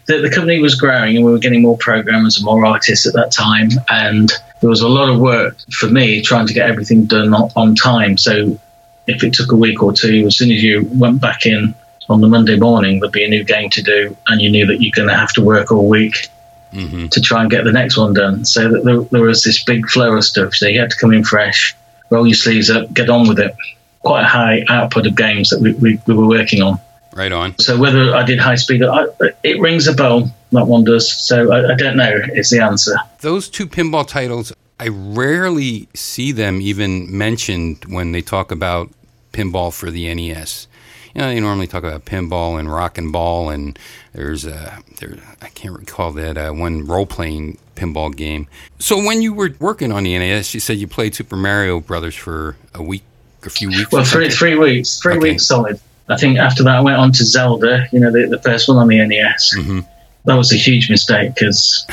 [0.06, 3.12] The, the company was growing, and we were getting more programmers and more artists at
[3.12, 7.04] that time, and there was a lot of work for me trying to get everything
[7.04, 8.16] done on, on time.
[8.16, 8.58] So
[9.06, 11.74] if it took a week or two, as soon as you went back in
[12.08, 14.80] on the Monday morning, there'd be a new game to do, and you knew that
[14.80, 16.30] you're going to have to work all week
[16.70, 18.44] hmm to try and get the next one done.
[18.44, 20.54] So that there, there was this big flow of stuff.
[20.54, 21.74] So you had to come in fresh,
[22.10, 23.54] roll your sleeves up, get on with it.
[24.00, 26.78] Quite a high output of games that we, we, we were working on.
[27.14, 27.58] Right on.
[27.58, 29.06] So whether I did high speed, I,
[29.42, 30.32] it rings a bell.
[30.52, 31.10] That one does.
[31.10, 32.20] So I, I don't know.
[32.34, 32.96] Is the answer.
[33.20, 38.90] Those two pinball titles, I rarely see them even mentioned when they talk about
[39.32, 40.68] pinball for the NES.
[41.14, 43.78] You know, they normally talk about pinball and rock and ball, and
[44.12, 45.16] there's a there.
[45.42, 48.46] I can't recall that uh, one role playing pinball game.
[48.78, 52.14] So when you were working on the NES, you said you played Super Mario Brothers
[52.14, 53.02] for a week,
[53.44, 53.90] a few weeks.
[53.92, 55.30] Well, three three weeks, three Okay.
[55.30, 55.80] weeks solid.
[56.08, 57.86] I think after that I went on to Zelda.
[57.92, 59.54] You know, the, the first one on the NES.
[59.56, 59.84] Mhm.
[60.24, 61.86] That was a huge mistake because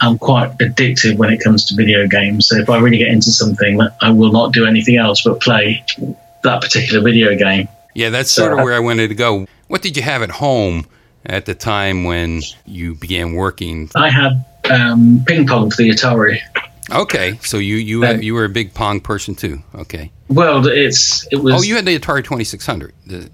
[0.00, 2.46] I'm quite addictive when it comes to video games.
[2.48, 5.84] So if I really get into something, I will not do anything else but play
[6.42, 7.68] that particular video game.
[7.94, 9.46] Yeah, that's So sort of I- where I wanted to go.
[9.68, 10.86] What did you have at home
[11.26, 13.90] at the time when you began working?
[13.94, 16.38] I had um, ping pong for the Atari.
[16.90, 19.62] Okay, so you you Um, you were a big Pong person too.
[19.74, 20.10] Okay.
[20.28, 21.54] Well, it's it was.
[21.54, 22.92] Oh, you had the Atari Twenty Six Hundred.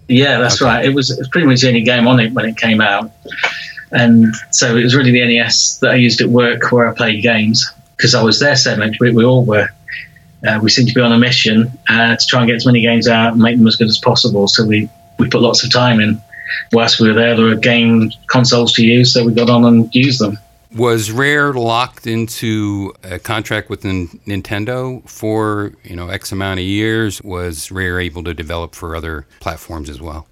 [0.08, 0.70] Yeah, that's Okay.
[0.70, 0.84] right.
[0.84, 3.11] It was, it was pretty much the only game on it when it came out,
[3.92, 7.22] and so it was really the NES that I used at work where I played
[7.22, 8.96] games because I was there so much.
[9.00, 9.68] We, we all were.
[10.46, 12.80] Uh, we seemed to be on a mission uh, to try and get as many
[12.80, 14.46] games out and make them as good as possible.
[14.46, 16.20] So we we put lots of time in.
[16.72, 19.94] Whilst we were there, there were game consoles to use, so we got on and
[19.94, 20.38] used them.
[20.76, 26.66] Was Rare locked into a contract with Nin- Nintendo for you know X amount of
[26.66, 27.22] years?
[27.22, 30.26] Was Rare able to develop for other platforms as well?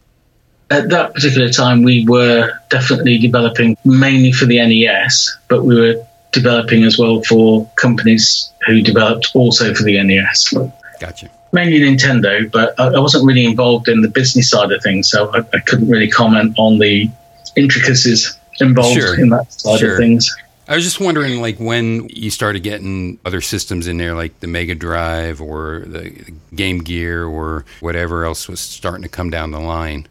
[0.71, 5.95] At that particular time, we were definitely developing mainly for the NES, but we were
[6.33, 10.53] developing as well for companies who developed also for the NES.
[11.01, 11.31] Gotcha.
[11.53, 15.31] Mainly Nintendo, but I I wasn't really involved in the business side of things, so
[15.33, 17.09] I, I couldn't really comment on the
[17.55, 19.19] intricacies involved Sure.
[19.21, 19.93] in that side Sure.
[19.93, 20.35] of things.
[20.69, 24.49] I was just wondering, like, when you started getting other systems in there, like the
[24.49, 26.11] Mega Drive or the
[26.57, 30.07] Game Gear or whatever else was starting to come down the line.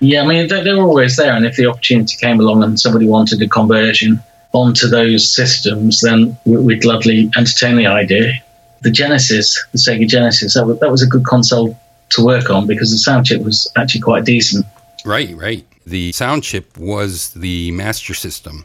[0.00, 2.78] Yeah, I mean, they, they were always there, and if the opportunity came along and
[2.80, 4.18] somebody wanted a conversion
[4.52, 8.32] onto those systems, then we- we'd gladly entertain the idea.
[8.80, 11.78] The Genesis, the Sega Genesis, that was, that was a good console
[12.10, 14.64] to work on because the sound chip was actually quite decent.
[15.04, 15.66] Right, right.
[15.88, 18.64] The sound chip was the master system.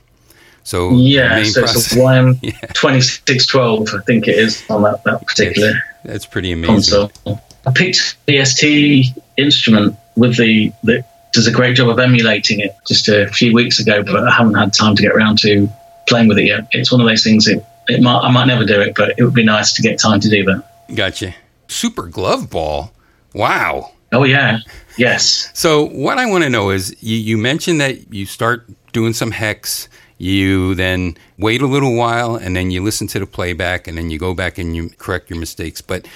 [0.64, 2.52] So Yeah, so it's a YM Yeah.
[2.74, 5.74] 2612, I think it is, on that, that particular
[6.06, 7.10] that's pretty amazing.
[7.26, 7.42] console.
[7.66, 9.08] I picked the ST
[9.38, 13.80] instrument with the, that does a great job of emulating it just a few weeks
[13.80, 15.70] ago, but I haven't had time to get around to
[16.08, 16.68] playing with it yet.
[16.72, 17.48] It's one of those things.
[17.48, 19.98] It, it might I might never do it, but it would be nice to get
[19.98, 20.64] time to do that.
[20.94, 21.34] Gotcha.
[21.70, 22.92] Super glove ball.
[23.34, 23.93] Wow.
[24.14, 24.60] Oh yeah,
[24.98, 29.14] yes, So what I want to know is you, you mentioned that you start doing
[29.14, 33.88] some hex, you then wait a little while, and then you listen to the playback,
[33.88, 35.82] and then you go back and you correct your mistakes.
[35.82, 36.08] But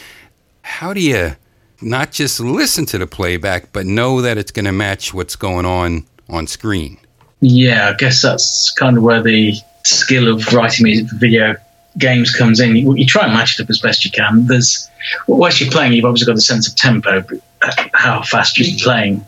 [0.62, 1.36] how do you
[1.82, 5.66] not just listen to the playback, but know that it's going to match what's going
[5.66, 7.00] on on screen?
[7.42, 7.90] yeah.
[7.90, 9.56] I guess that's kind of where the
[9.86, 11.56] skill of writing music for video
[11.98, 12.76] games comes in.
[12.76, 14.46] You, you try and match it up as best you can.
[14.48, 14.90] There's
[15.28, 17.24] whilst you're playing, you've obviously got a sense of tempo,
[17.62, 19.26] uh, how fast you're playing.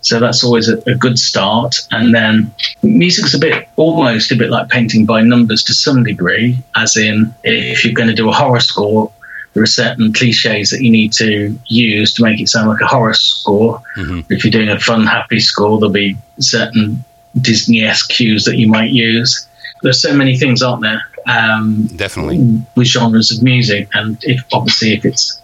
[0.00, 1.76] So that's always a, a good start.
[1.92, 6.58] And then music's a bit, almost a bit like painting by numbers to some degree,
[6.74, 9.12] as in if you're going to do a horror score,
[9.54, 12.86] there are certain cliches that you need to use to make it sound like a
[12.86, 13.80] horror score.
[13.96, 14.24] Mhm.
[14.28, 17.04] If you're doing a fun, happy score, there'll be certain
[17.40, 19.46] Disney-esque cues that you might use.
[19.82, 21.02] There's so many things, aren't there?
[21.26, 22.62] Um, Definitely.
[22.74, 25.40] with genres of music, and if obviously if it's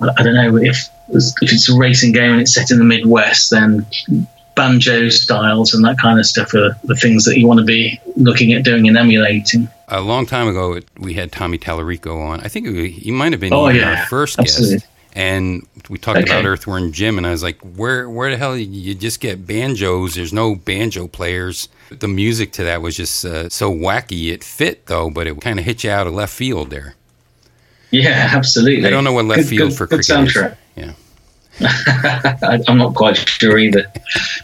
[0.00, 3.50] I don't know if if it's a racing game and it's set in the Midwest,
[3.50, 3.86] then
[4.56, 8.00] banjo styles and that kind of stuff are the things that you want to be
[8.16, 9.68] looking at doing and emulating.
[9.88, 12.40] A long time ago, we had Tommy Tallarico on.
[12.40, 14.00] I think he might have been Oh, yeah.
[14.00, 14.76] our first Absolutely.
[14.78, 14.86] guest.
[15.12, 16.30] And we talked Okay.
[16.30, 20.14] about Earthworm Jim, and I was like, "Where, where the hell you just get banjos?
[20.14, 24.30] There's no banjo players." The music to that was just uh, so wacky.
[24.32, 26.94] It fit though, but it kind of hit you out of left field there.
[27.90, 28.86] Yeah, absolutely.
[28.86, 30.34] I don't know what left Good- field good- for good cricket is.
[30.34, 30.56] soundtrack.
[30.76, 30.92] Yeah.
[31.60, 33.86] I, I'm not quite sure either.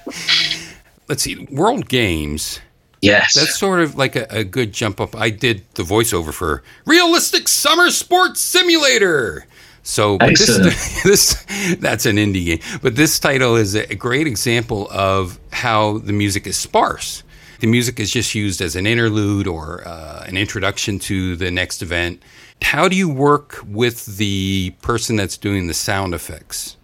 [1.08, 1.46] Let's see.
[1.50, 2.60] World Games.
[3.00, 3.34] Yes.
[3.34, 5.14] That's sort of like a, a good jump up.
[5.14, 9.46] I did the voiceover for Realistic Summer Sports Simulator.
[9.86, 15.38] So this, this that's an indie game, but this title is a great example of
[15.52, 17.22] how the music is sparse.
[17.60, 21.82] The music is just used as an interlude or uh, an introduction to the next
[21.82, 22.20] event.
[22.60, 26.76] How do you work with the person that's doing the sound effects?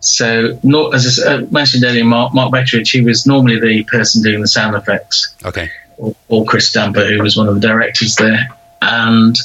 [0.00, 4.22] so, not, as I uh, mentioned earlier, Mark, Mark Betteridge, he was normally the person
[4.22, 5.34] doing the sound effects.
[5.44, 8.48] Okay, or, or Chris Stamper, who was one of the directors there.
[8.82, 9.36] And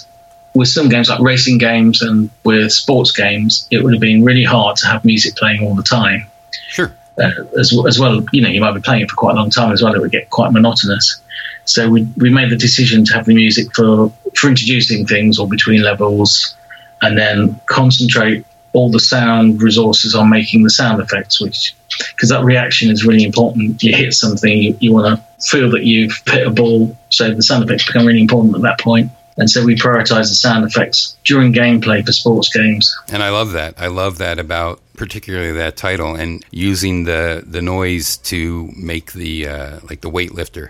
[0.54, 4.44] with some games like racing games and with sports games, it would have been really
[4.44, 6.26] hard to have music playing all the time.
[6.70, 6.94] sure.
[7.18, 8.24] uh, as, as well.
[8.32, 9.94] You know, you might be playing it for quite a long time as well.
[9.94, 11.22] It would get quite monotonous.
[11.66, 15.48] So we we made the decision to have the music for for introducing things or
[15.48, 16.56] between levels,
[17.02, 21.76] and then concentrate all the sound resources on making the sound effects, which
[22.16, 23.82] because that reaction is really important.
[23.84, 27.44] You hit something, you, you want to feel that you've hit a ball, so the
[27.44, 29.12] sound effects become really important at that point.
[29.38, 32.96] And so we prioritize the sound effects during gameplay for sports games.
[33.12, 33.76] And I love that.
[33.78, 39.48] I love that about particularly that title and using the the noise to make the
[39.48, 40.70] uh, like the weightlifter.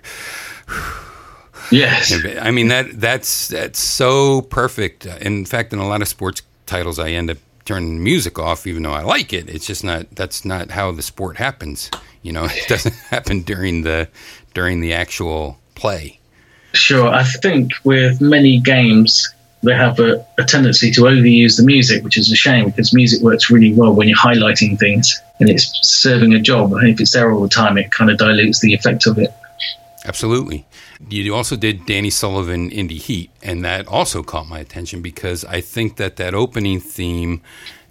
[1.71, 2.13] Yes.
[2.41, 5.05] I mean that that's that's so perfect.
[5.05, 8.83] In fact, in a lot of sports titles, I end up turning music off, even
[8.83, 9.49] though I like it.
[9.49, 11.89] It's just not that's not how the sport happens.
[12.23, 14.09] You know, it doesn't happen during the
[14.53, 16.19] during the actual play.
[16.73, 17.07] Sure.
[17.07, 22.17] I think with many games, they have a, a tendency to overuse the music, which
[22.17, 26.33] is a shame because music works really well when you're highlighting things and it's serving
[26.33, 26.73] a job.
[26.73, 29.31] And if it's there all the time, it kind of dilutes the effect of it.
[30.05, 30.65] Absolutely.
[31.09, 35.61] You also did Danny Sullivan Indy Heat, and that also caught my attention because I
[35.61, 37.41] think that that opening theme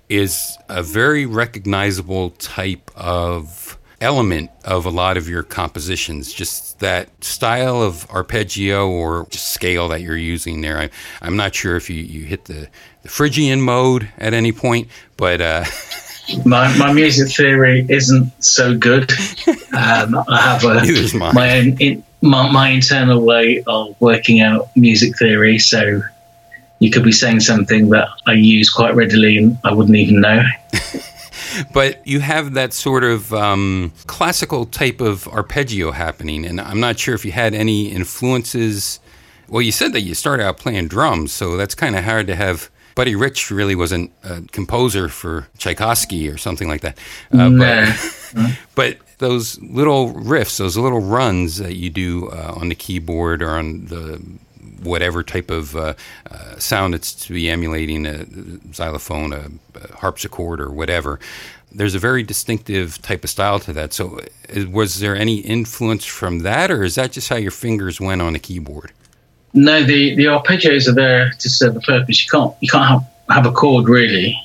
[0.09, 6.32] is a very recognizable type of element of a lot of your compositions.
[6.32, 10.78] Just that style of arpeggio or just scale that you're using there.
[10.78, 12.68] I, I'm not sure if you, you hit the,
[13.02, 15.40] the Phrygian mode at any point, but.
[15.40, 15.64] Uh,
[16.44, 19.10] my, my music theory isn't so good.
[19.76, 25.16] Um, I have a, my own in, my, my internal way of working out music
[25.18, 25.58] theory.
[25.58, 26.02] So
[26.78, 30.42] you could be saying something that I use quite readily and I wouldn't even know.
[31.72, 36.98] but you have that sort of um, classical type of arpeggio happening, and I'm not
[36.98, 39.00] sure if you had any influences.
[39.48, 42.36] Well, you said that you started out playing drums, so that's kind of hard to
[42.36, 42.70] have.
[42.96, 46.98] Buddy Rich really wasn't a composer for Tchaikovsky or something like that.
[47.32, 47.92] Uh, nah.
[48.34, 53.42] but, but those little riffs, those little runs that you do uh, on the keyboard
[53.42, 54.20] or on the
[54.83, 55.94] whatever type of uh,
[56.31, 58.25] uh, sound it's to be emulating a
[58.73, 61.18] xylophone, a, a, harpsichord, or whatever.
[61.73, 63.92] There's a very distinctive type of style to that.
[63.92, 68.01] So, uh, was there any influence from that, or is that just how your fingers
[68.01, 68.92] went on the keyboard?
[69.53, 72.25] No, the, the arpeggios are there to serve a purpose.
[72.25, 74.37] You can't you can't have, have a chord really,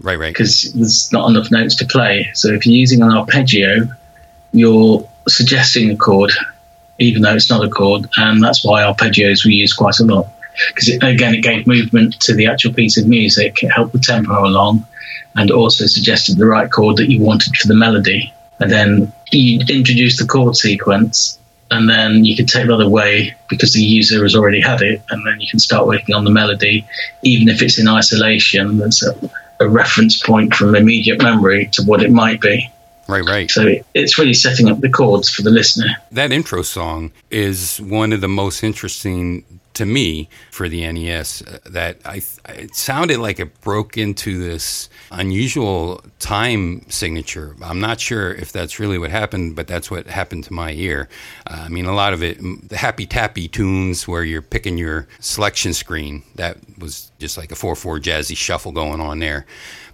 [0.00, 0.18] right?
[0.18, 0.32] Right.
[0.32, 2.30] Because there's not enough notes to play.
[2.34, 3.88] So if you're using an arpeggio,
[4.52, 6.32] you're suggesting a chord
[7.00, 10.28] even though it's not a chord, and that's why arpeggios were used quite a lot.
[10.68, 14.46] Because again, it gave movement to the actual piece of music, it helped the tempo
[14.46, 14.86] along,
[15.36, 18.32] and also suggested the right chord that you wanted for the melody.
[18.60, 21.38] And then you introduce the chord sequence,
[21.70, 25.26] and then you can take that away because the user has already had it, and
[25.26, 26.86] then you can start working on the melody,
[27.22, 28.78] even if it's in isolation.
[28.78, 32.70] There's a, a reference point from immediate memory to what it might be.
[33.10, 33.50] Right, right.
[33.50, 35.96] So it's really setting up the chords for the listener.
[36.12, 39.44] That intro song is one of the most interesting
[39.74, 41.42] to me for the NES.
[41.42, 47.56] Uh, that I it sounded like it broke into this unusual time signature.
[47.62, 51.08] I'm not sure if that's really what happened, but that's what happened to my ear.
[51.46, 55.06] Uh, I mean, a lot of it, the happy tappy tunes where you're picking your
[55.20, 56.24] selection screen.
[56.34, 59.46] That was just like a four four jazzy shuffle going on there.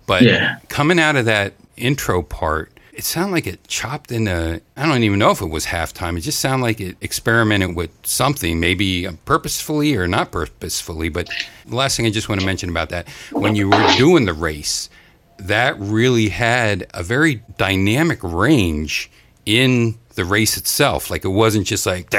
[0.07, 0.59] But yeah.
[0.69, 5.03] coming out of that intro part it sounded like it chopped in a i don't
[5.03, 6.17] even know if it was halftime.
[6.17, 11.29] It just sounded like it experimented with something maybe purposefully or not purposefully but
[11.67, 14.33] the last thing i just want to mention about that when you were doing the
[14.33, 14.89] race
[15.39, 19.11] that really had a very dynamic range
[19.45, 21.11] in the race itself.
[21.11, 22.11] Like it wasn't just like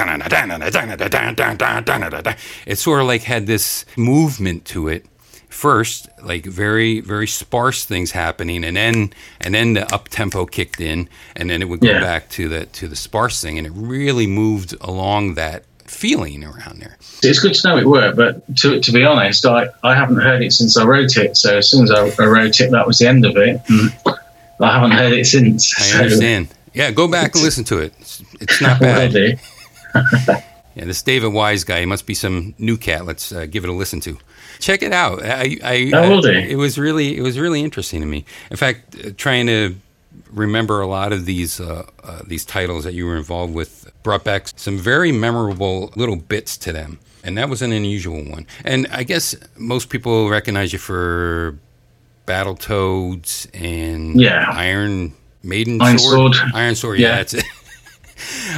[2.65, 5.05] it sort of like had this movement to it
[5.49, 10.81] first like very very sparse things happening and then and then the up tempo kicked
[10.81, 12.01] in and then it would go yeah.
[12.01, 16.79] back to the to the sparse thing and it really moved along that feeling around
[16.79, 16.97] there.
[17.23, 20.41] It's good to know it worked but to, to be honest I, I haven't heard
[20.43, 22.99] it since i wrote it so as soon as i, I wrote it that was
[22.99, 23.61] the end of it.
[24.59, 25.97] I haven't heard it since i so.
[25.99, 26.49] understand.
[26.73, 27.93] Yeah go back and listen to it.
[27.99, 29.13] It's, it's not bad.
[30.75, 33.05] yeah this david wise guy he must be some new cat.
[33.05, 34.17] Let's uh, give it a listen to
[34.59, 35.23] check it out.
[35.23, 36.31] I, I, I will do.
[36.31, 38.25] It was really, it was really interesting to me.
[38.51, 39.75] In fact, uh, trying to
[40.31, 44.23] remember a lot of these uh, uh, these titles that you were involved with brought
[44.23, 48.45] back some very memorable little bits to them, and that was an unusual one.
[48.63, 51.57] And I guess most people recognize you for
[52.25, 54.45] Battletoads and yeah.
[54.51, 55.13] Iron
[55.43, 56.35] Maiden Iron Sword.
[56.35, 56.51] Sword.
[56.53, 57.15] Iron Sword, yeah, yeah.
[57.15, 57.45] that's it.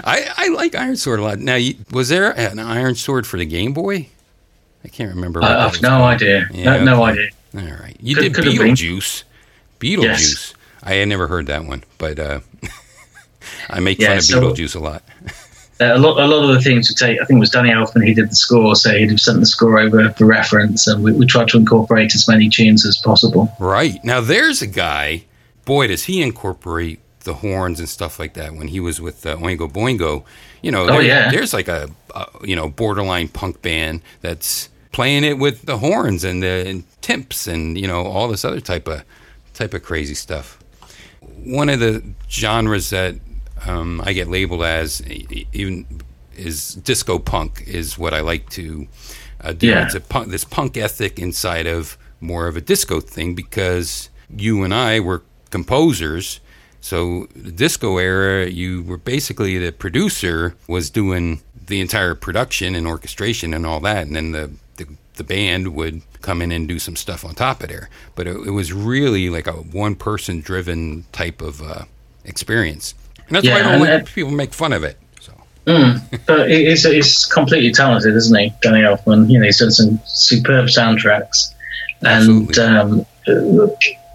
[0.04, 1.40] I, I like Iron Sword a lot.
[1.40, 1.60] Now,
[1.92, 4.08] was there an Iron Sword for the Game Boy?
[4.84, 5.44] I can't remember.
[5.44, 6.02] I have no called.
[6.04, 6.48] idea.
[6.52, 6.86] Yeah, no, okay.
[6.86, 7.30] no, idea.
[7.56, 7.98] All right.
[8.00, 9.24] You could, did could Beetlejuice.
[9.80, 10.04] Beetlejuice.
[10.04, 10.54] Yes.
[10.84, 12.40] I had never heard that one, but uh,
[13.70, 15.04] I make Yeah, fun of so- Beetlejuice a lot.
[15.82, 17.22] Uh, a lot, a lot of the things we take.
[17.22, 19.46] I think it was Danny Elfman He did the score, so he'd have sent the
[19.46, 23.50] score over for reference, and we, we tried to incorporate as many tunes as possible.
[23.62, 24.04] Right.
[24.04, 25.24] Now there's a guy,
[25.64, 29.36] boy, does he incorporate the horns and stuff like that when he was with uh,
[29.38, 30.24] Oingo Boingo.
[30.62, 31.32] You know, Oh, there- yeah.
[31.32, 36.24] there's like a, a, you know, borderline punk band that's playing it with the horns
[36.24, 39.04] and the and timps and, you know, all this other type of
[39.54, 40.58] type of crazy stuff.
[41.44, 43.16] One of the genres that
[43.66, 45.02] um, I get labeled as
[45.54, 45.86] even
[46.38, 48.88] is disco punk is what I like to
[49.42, 49.68] uh, do.
[49.68, 49.86] Yeah.
[49.86, 54.64] It's a punk, this punk ethic inside of more of a disco thing because you
[54.64, 56.40] and I were composers.
[56.82, 62.88] So the disco era, you were basically the producer was doing the entire production and
[62.88, 66.80] orchestration and all that, and then the the, the band would come in and do
[66.80, 67.90] some stuff on top of there.
[68.16, 71.84] But it, it was really like a one person driven type of uh,
[72.24, 72.96] experience,
[73.28, 74.98] and that's why I don't like people make fun of it.
[75.20, 75.34] So
[76.26, 79.30] But he's, he's completely talented, isn't he, Danny Elfman?
[79.30, 81.54] You know, he's done some superb soundtracks,
[82.00, 82.64] and Absolutely.
[82.64, 83.06] um,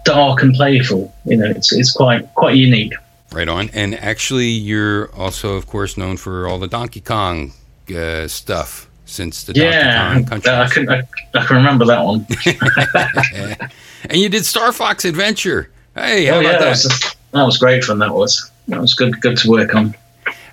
[0.05, 1.13] dark and playful.
[1.25, 2.93] You know, it's it's quite quite unique.
[3.33, 3.69] Right on.
[3.73, 7.51] And actually, you're also, of course, known for all the Donkey Kong
[7.93, 11.03] uh, stuff since the Yeah, Donkey Kong I can I,
[11.33, 12.25] I can remember that one.
[14.09, 15.69] and you did Star Fox Adventure.
[15.95, 16.69] Hey, how oh yeah, about that that?
[16.69, 17.99] was, that was great fun.
[17.99, 19.95] That was that was good good to work on.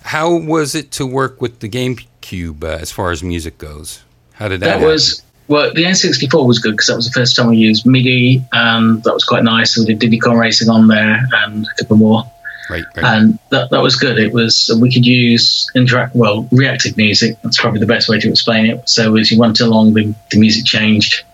[0.03, 4.03] How was it to work with the GameCube uh, as far as music goes?
[4.32, 4.66] How did that?
[4.66, 4.88] That happen?
[4.88, 8.43] was well, the N64 was good because that was the first time we used MIDI,
[8.53, 9.76] and that was quite nice.
[9.76, 12.24] We did Diddy Kong Racing on there and a couple more,
[12.70, 12.84] right.
[12.97, 13.05] Right.
[13.05, 14.18] and that that was good.
[14.18, 17.36] It was we could use interact well reactive music.
[17.43, 18.88] That's probably the best way to explain it.
[18.88, 21.24] So as you went along, the, the music changed,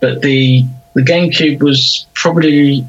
[0.00, 0.64] but the
[0.94, 2.84] the GameCube was probably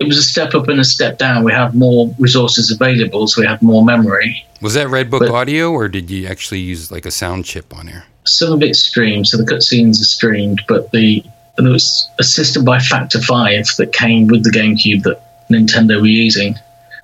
[0.00, 1.44] it was a step up and a step down.
[1.44, 4.44] We have more resources available, so we have more memory.
[4.60, 7.86] was that Redbook but- audio, or did you actually use like a sound chip on
[7.86, 8.04] there?
[8.24, 11.24] Some of it's streamed, so the cutscenes are streamed, but the
[11.56, 15.20] there was a system by Factor Five that came with the GameCube that
[15.50, 16.58] Nintendo were using,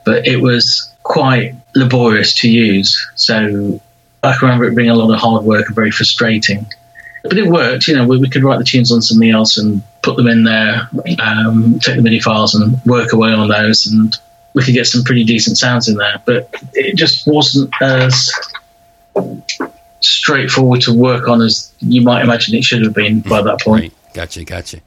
[0.05, 3.11] but it was quite laborious to use.
[3.15, 3.81] So
[4.23, 6.67] I can remember it being a lot of hard work and very frustrating.
[7.25, 8.07] But it worked, you know.
[8.07, 10.89] We, we could write the tunes on something else and put them in there,
[11.21, 14.17] um, take the MIDI files and work away on those, and
[14.55, 16.23] we could get some pretty decent sounds in there.
[16.25, 18.33] But it just wasn't as
[20.01, 23.83] straightforward to work on as you might imagine it should have been by that point.
[23.83, 24.15] Right.
[24.15, 24.45] Gotcha.
[24.45, 24.81] Gotcha.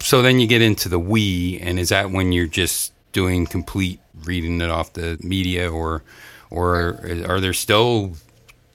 [0.00, 4.00] So then you get into the Wii, and is that when you're just doing complete
[4.24, 6.02] reading it off the media, or
[6.50, 8.12] or are there still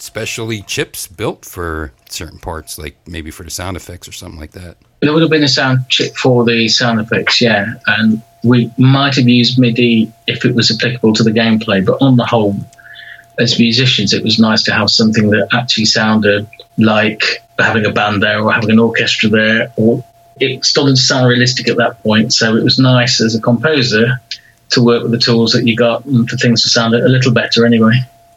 [0.01, 4.51] specially chips built for certain parts, like maybe for the sound effects or something like
[4.51, 4.77] that?
[5.01, 9.15] There would have been a sound chip for the sound effects, yeah, and we might
[9.15, 12.55] have used MIDI if it was applicable to the gameplay, but on the whole,
[13.39, 17.21] as musicians, it was nice to have something that actually sounded like
[17.57, 20.03] having a band there or having an orchestra there, or
[20.39, 22.33] it started to sound realistic at that point.
[22.33, 24.19] So it was nice as a composer
[24.69, 27.33] to work with the tools that you got and for things to sound a little
[27.33, 27.93] better anyway.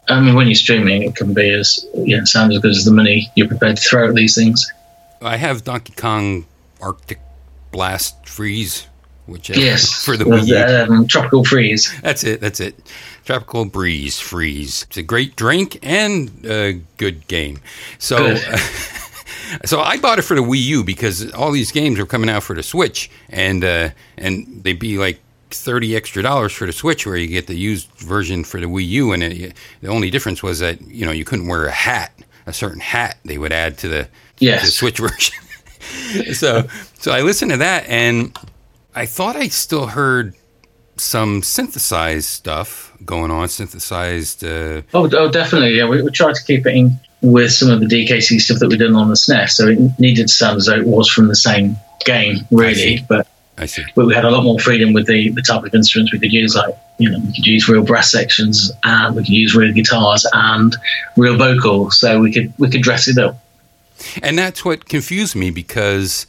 [0.09, 2.83] I mean, when you're streaming, it can be as you know, sound as good as
[2.83, 4.69] the money you're prepared to throw at these things.
[5.21, 6.45] I have Donkey Kong
[6.81, 7.19] Arctic
[7.71, 8.87] Blast Freeze,
[9.25, 10.89] which Yes, for the Wii.
[10.89, 11.93] um, tropical freeze.
[12.01, 12.41] That's it.
[12.41, 12.75] That's it.
[13.25, 14.83] Tropical Breeze Freeze.
[14.83, 17.59] It's a great drink and a good game.
[17.99, 18.59] So, Good.
[19.65, 22.43] so I bought it for the Wii U because all these games are coming out
[22.43, 25.19] for the Switch, and uh, and they'd be like
[25.51, 28.87] thirty extra dollars for the Switch, where you get the used version for the Wii
[28.89, 32.11] U, and it, the only difference was that you know you couldn't wear a hat,
[32.45, 34.07] a certain hat they would add to the,
[34.39, 34.65] Yes.
[34.65, 35.35] the Switch version.
[36.33, 36.67] so
[36.99, 38.37] so I listened to that and
[38.95, 40.33] I thought I still heard
[41.03, 44.43] some synthesized stuff going on, synthesized.
[44.43, 45.77] Uh, Oh, oh definitely.
[45.77, 48.69] Yeah, we, we tried to keep it in with some of the DKC stuff that
[48.69, 51.27] we did on the SNES, so it needed to sound as though it was from
[51.27, 53.05] the same game, really.
[53.07, 53.27] But
[53.57, 53.83] I see.
[53.95, 56.33] but we had a lot more freedom with the, the type of instruments we could
[56.33, 56.55] use.
[56.55, 60.25] Like you know, we could use real brass sections, and we could use real guitars
[60.33, 60.75] and
[61.17, 61.99] real vocals.
[61.99, 63.39] So we could we could dress it up.
[64.21, 66.25] And that's what confused me because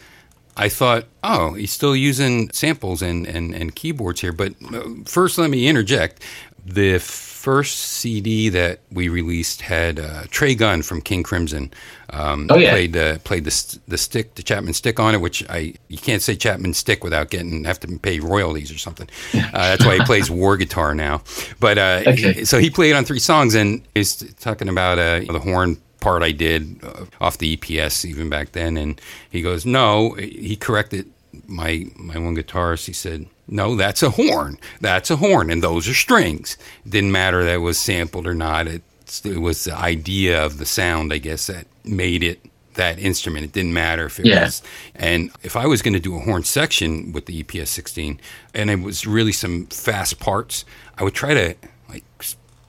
[0.56, 4.32] I thought, oh, he's still using samples and, and, and keyboards here.
[4.32, 6.22] But uh, first, let me interject.
[6.66, 11.72] The first CD that we released had uh, Trey Gunn from King Crimson.
[12.08, 12.70] Um, Oh, yeah.
[12.70, 16.22] Played uh, played the the stick, the Chapman stick on it, which I you can't
[16.22, 19.08] say Chapman stick without getting have to pay royalties or something.
[19.34, 21.22] Uh, that's why he plays Warr Guitar now.
[21.60, 22.44] But uh, Okay.
[22.44, 26.32] so he played on three songs and he's talking about uh, the horn part I
[26.32, 29.00] did uh, off the EPS even back then, and
[29.30, 31.10] he goes, "No," he corrected
[31.46, 32.86] my my one guitarist.
[32.86, 34.56] He said, no, that's a horn.
[34.80, 36.56] That's a horn, and those are strings.
[36.88, 38.66] Didn't matter that it was sampled or not.
[38.66, 38.82] It,
[39.24, 42.40] it was the idea of the sound, I guess, that made it
[42.74, 43.44] that instrument.
[43.44, 44.44] It didn't matter if it Yeah.
[44.44, 44.62] was.
[44.94, 48.18] And if I was going to do a horn section with the EPS 16,
[48.54, 50.64] and it was really some fast parts,
[50.98, 51.54] I would try to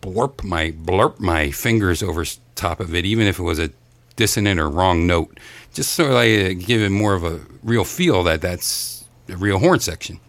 [0.05, 2.25] blurp my blurp my fingers over
[2.55, 3.69] top of it, even if it was a
[4.15, 5.39] dissonant or wrong note,
[5.73, 9.59] just so I uh, give it more of a real feel that that's a real
[9.59, 10.19] horn section.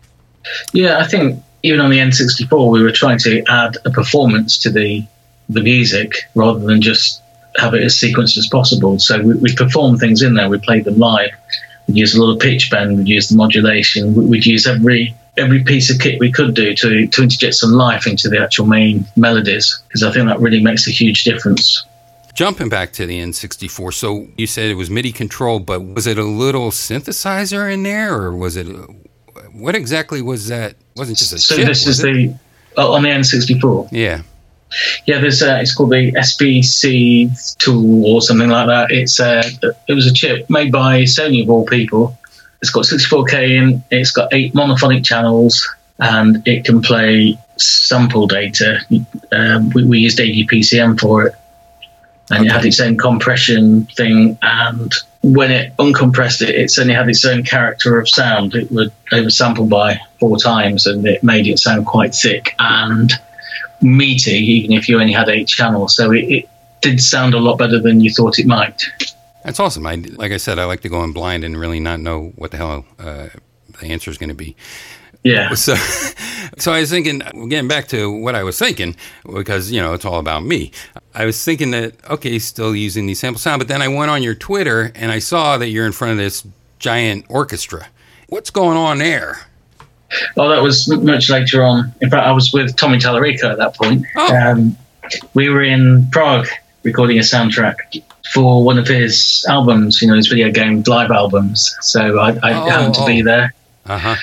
[0.72, 4.70] Yeah, I think even on the N64, we were trying to add a performance to
[4.70, 5.06] the
[5.48, 7.22] the music rather than just
[7.56, 8.98] have it as sequenced as possible.
[8.98, 10.48] So we, we performed things in there.
[10.48, 11.30] We played them live.
[11.88, 12.96] We'd use a lot of pitch bend.
[12.98, 14.14] We'd use the modulation.
[14.14, 17.72] We- We'd use every every piece of kit we could do to to interject some
[17.72, 21.84] life into the actual main melodies because I think that really makes a huge difference.
[22.34, 26.18] Jumping back to the N64, so you said it was MIDI control, but was it
[26.18, 28.66] a little synthesizer in there, or was it?
[29.52, 30.74] What exactly was that?
[30.96, 31.66] Wasn't just a So chip.
[31.66, 32.12] this is it?
[32.12, 32.34] the
[32.76, 33.88] oh, on the N64.
[33.90, 34.20] yeah.
[35.06, 38.90] Yeah, there's a, it's called the SBC tool or something like that.
[38.90, 39.42] It's a,
[39.86, 42.16] it was a chip made by Sony of all people.
[42.60, 43.84] It's got 64k in.
[43.90, 48.80] It's got eight monophonic channels, and it can play sample data.
[49.32, 51.34] Um, we, we used ADPCM for it,
[52.30, 54.38] and it had its own compression thing.
[54.42, 54.92] And
[55.22, 58.54] when it uncompressed it, it suddenly had its own character of sound.
[58.54, 63.12] It would oversample by four times, and it made it sound quite thick and
[63.82, 65.96] meaty, even if you only had eight channels.
[65.96, 66.48] So it, it
[66.82, 68.82] did sound a lot better than you thought it might.
[69.44, 69.86] That's awesome.
[69.86, 72.50] I like I said, I like to go in blind and really not know what
[72.50, 73.28] the hell uh,
[73.80, 74.56] the answer is going to be.
[75.22, 75.54] Yeah.
[75.54, 75.74] So,
[76.58, 77.18] so I was thinking,
[77.48, 80.72] getting back to what I was thinking, because you know it's all about me.
[81.14, 84.22] I was thinking that okay, still using the sample sound, but then I went on
[84.22, 86.46] your Twitter and I saw that you're in front of this
[86.78, 87.88] giant orchestra.
[88.28, 89.46] What's going on there?
[90.36, 91.92] Oh, that was much later on.
[92.00, 94.04] In fact, I was with Tommy Tallarico at that point.
[94.16, 94.36] Oh.
[94.36, 94.76] Um,
[95.34, 96.46] we were in Prague
[96.82, 98.02] recording a soundtrack
[98.32, 101.76] for one of his albums, you know, his video game live albums.
[101.80, 103.06] So I, I Oh, happened to oh.
[103.06, 103.54] be there.
[103.86, 104.16] Uh huh.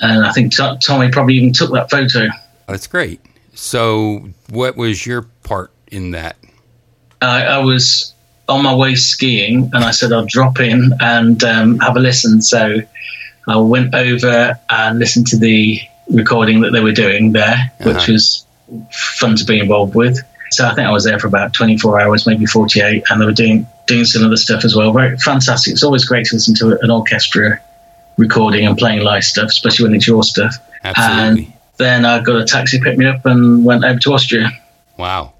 [0.00, 2.28] And I think T- Tommy probably even took that photo.
[2.66, 3.20] That's great.
[3.54, 6.36] So, what was your part in that?
[7.20, 8.14] I, I was
[8.48, 12.40] on my way skiing and I said I'll drop in and um, have a listen.
[12.40, 12.80] So
[13.48, 15.80] I went over and listened to the
[16.10, 18.12] recording that they were doing there, which Uh-huh.
[18.12, 18.44] was
[18.92, 20.18] fun to be involved with.
[20.50, 23.32] So I think I was there for about 24 hours, maybe 48, and they were
[23.32, 24.92] doing doing some other stuff as well.
[24.92, 25.72] Very fantastic.
[25.72, 27.58] It's always great to listen to an orchestra
[28.18, 30.54] recording and playing live stuff, especially when it's your stuff.
[30.84, 31.44] Absolutely.
[31.44, 34.50] And then I got a taxi, picked me up, and went over to Austria.
[34.98, 35.32] Wow.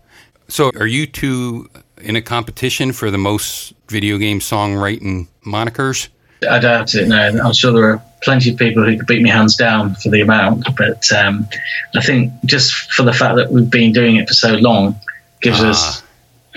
[0.49, 1.69] So, are you two
[2.01, 6.09] in a competition for the most video game songwriting monikers?
[6.49, 7.09] I doubt it.
[7.09, 10.09] No, I'm sure there are plenty of people who could beat me hands down for
[10.11, 10.67] the amount.
[10.77, 11.49] But um,
[11.95, 14.99] I think just for the fact that we've been doing it for so long
[15.41, 15.71] gives Ah.
[15.71, 16.03] us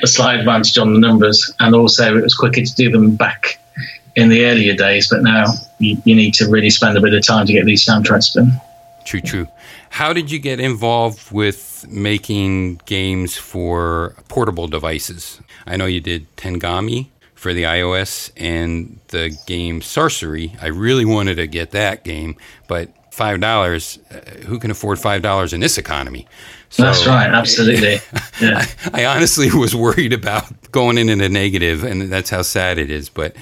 [0.04, 1.52] a slight advantage on the numbers.
[1.60, 3.60] And also, it was quicker to do them back
[4.16, 5.08] in the earlier days.
[5.10, 5.46] But now
[5.80, 8.52] you, you need to really spend a bit of time to get these soundtracks done.
[9.06, 9.48] True, true.
[9.90, 15.42] How did you get involved with making games for portable devices?
[15.66, 17.08] I know you did Tengami
[17.42, 20.54] for the iOS and the game Sorcery.
[20.62, 22.36] I really wanted to get that game,
[22.68, 23.98] but five dollars.
[24.12, 26.28] Uh, who can afford five dollars in this economy?
[26.70, 27.32] So, That's right.
[27.32, 27.98] Absolutely.
[28.40, 28.66] Yeah.
[28.94, 32.90] I honestly was worried about going in in a negative, and that's how sad it
[32.90, 33.10] is.
[33.10, 33.36] But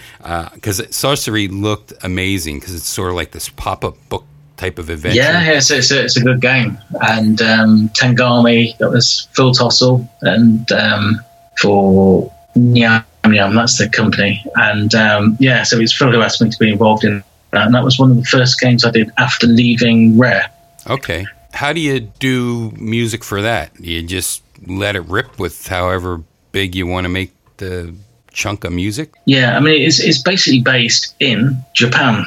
[0.53, 4.25] because Sorcery looked amazing, because it's sort of like this pop-up book
[4.57, 5.17] type of adventure.
[5.17, 6.77] Yeah, yeah, it's, it's, a, it's a good game.
[7.01, 11.21] And um, Tengami, that was Phil Tossell, and um,
[11.57, 14.43] for Nyam Nyam, that's the company.
[14.55, 17.65] And um, yeah, so it's Phil who asked me to be involved in that.
[17.65, 20.49] And that was one of the first games I did after leaving Rare.
[20.87, 21.25] Okay.
[21.53, 23.71] How do you do music for that?
[23.79, 27.93] You just let it rip with however big you want to make the
[28.31, 29.13] chunk of music?
[29.25, 32.25] Yeah, I mean, it's, it's basically based in Japan.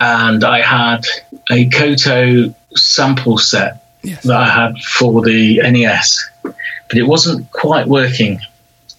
[0.00, 1.06] And I had
[1.50, 4.22] a Koto sample set Yes.
[4.24, 8.38] that I had for the NES, but it wasn't quite working,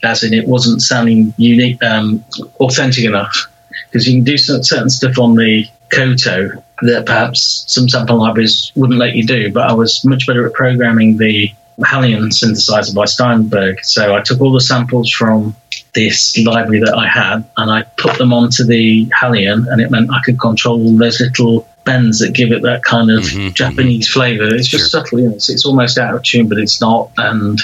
[0.03, 2.23] as in it wasn't sounding unique, um,
[2.59, 3.47] authentic enough.
[3.91, 8.71] Because you can do some, certain stuff on the Koto that perhaps some sample libraries
[8.75, 13.05] wouldn't let you do, but I was much better at programming the Halion synthesizer by
[13.05, 13.83] Steinberg.
[13.83, 15.55] So I took all the samples from
[15.95, 20.11] this library that I had and I put them onto the Halion, and it meant
[20.13, 24.53] I could control those little bends that give it that kind of Mhm, Japanese flavor.
[24.53, 25.01] It's just Sure.
[25.01, 27.09] subtle, you know, it's, it's almost out of tune, but it's not.
[27.17, 27.59] And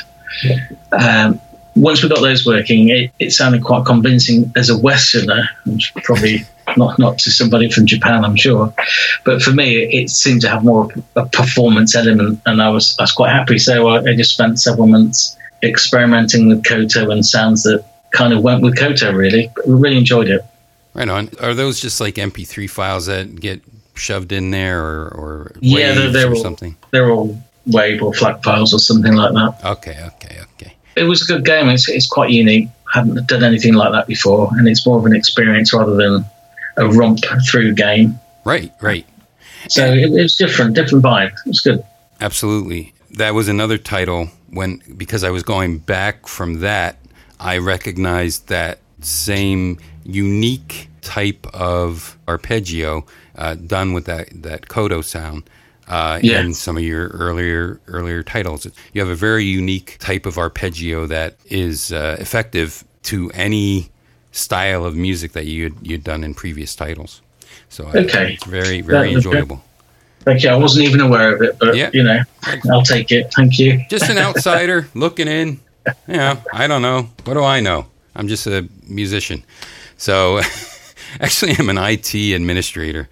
[0.92, 1.40] um,
[1.76, 6.46] once we got those working, it, it sounded quite convincing as a Westerner, which probably
[6.78, 8.74] not not to somebody from Japan, I'm sure.
[9.26, 12.70] But for me, it, it seemed to have more of a performance element, and I
[12.70, 13.58] was I was quite happy.
[13.60, 18.42] So I, I just spent several months experimenting with Koto and sounds that kind of
[18.42, 19.12] went with Koto.
[19.14, 20.42] Really, We really enjoyed it.
[20.94, 21.30] Right on.
[21.42, 23.62] Are those just like MP3 files that get
[23.96, 26.76] shoved in there, or or Yeah, they're- they're or all- something?
[26.92, 29.56] They're all wave or flat files or something like that.
[29.66, 30.75] Okay, okay, okay.
[30.96, 31.70] It was a good game.
[31.70, 32.70] It's, it's quite unique.
[32.93, 36.26] haven't done anything like that before, and it's more of an experience rather than
[36.78, 37.20] a romp
[37.50, 38.20] through game.
[38.43, 39.06] Right, right.
[39.70, 41.34] So it, it was different, different vibe.
[41.46, 41.84] It was good.
[42.22, 42.93] Absolutely.
[43.12, 46.98] That was another title when because I was going back from that,
[47.39, 55.50] I recognized that same unique type of arpeggio uh, done with that that koto sound.
[55.88, 56.40] Uh, Yeah.
[56.42, 61.06] in some of your earlier earlier titles, you have a very unique type of arpeggio
[61.08, 63.90] that is uh, effective to any
[64.32, 67.22] style of music that you had, you'd done in previous titles.
[67.70, 68.34] So I- Okay.
[68.34, 69.64] it's very very That enjoyable.
[70.24, 70.50] Thank you.
[70.50, 71.92] I wasn't even aware of it, but Yeah.
[71.94, 72.20] you know,
[72.72, 73.32] I'll take it.
[73.36, 73.80] Thank you.
[73.92, 75.60] just an outsider looking in.
[76.08, 77.10] Yeah, I don't know.
[77.26, 77.86] What do I know?
[78.16, 79.44] I'm just a musician.
[79.98, 80.42] So,
[81.22, 83.08] actually, I'm an IT administrator.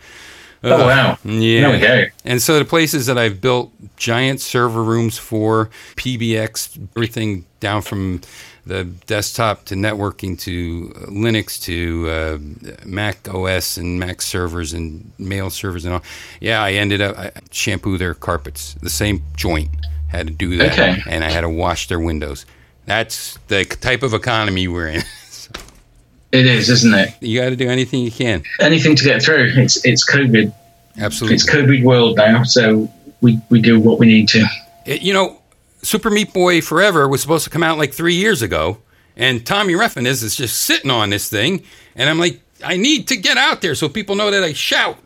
[0.63, 1.17] Oh wow.
[1.25, 1.61] Yeah.
[1.61, 2.05] There we go.
[2.25, 8.21] And so the places that I've built giant server rooms for, PBX, everything down from
[8.65, 15.49] the desktop to networking to Linux to uh, Mac OS and Mac servers and mail
[15.49, 16.03] servers and all.
[16.39, 18.75] Yeah, I ended up I shampoo their carpets.
[18.75, 19.69] The same joint
[20.07, 21.01] had to do that, Okay.
[21.09, 22.45] and I had to wash their windows.
[22.85, 25.01] That's the type of economy we're in.
[26.33, 27.13] It is, isn't it?
[27.21, 28.43] you got to do anything you can.
[28.59, 29.51] Anything to get through.
[29.55, 30.53] It's it's COVID.
[30.97, 31.35] Absolutely.
[31.35, 34.43] It's COVID world now, so we, we do what we need to.
[34.85, 35.39] It- you know,
[35.83, 38.79] Super Meat Boy Forever was supposed to come out like three years ago,
[39.15, 41.63] and Tommy Refenes is, is just sitting on this thing,
[41.95, 44.97] and I'm like, I need to get out there so people know that I shout.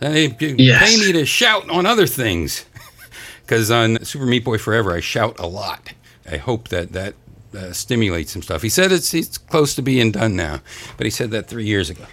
[0.00, 0.26] And they
[0.58, 0.82] Yes.
[0.82, 2.64] pay me to shout on other things,
[3.42, 5.92] because on Super Meat Boy Forever I shout a lot.
[6.30, 7.14] I hope that that
[7.56, 8.62] uh, stimulates some stuff.
[8.62, 10.60] He said it's it's close to being done now,
[10.96, 12.04] but he said that three years ago.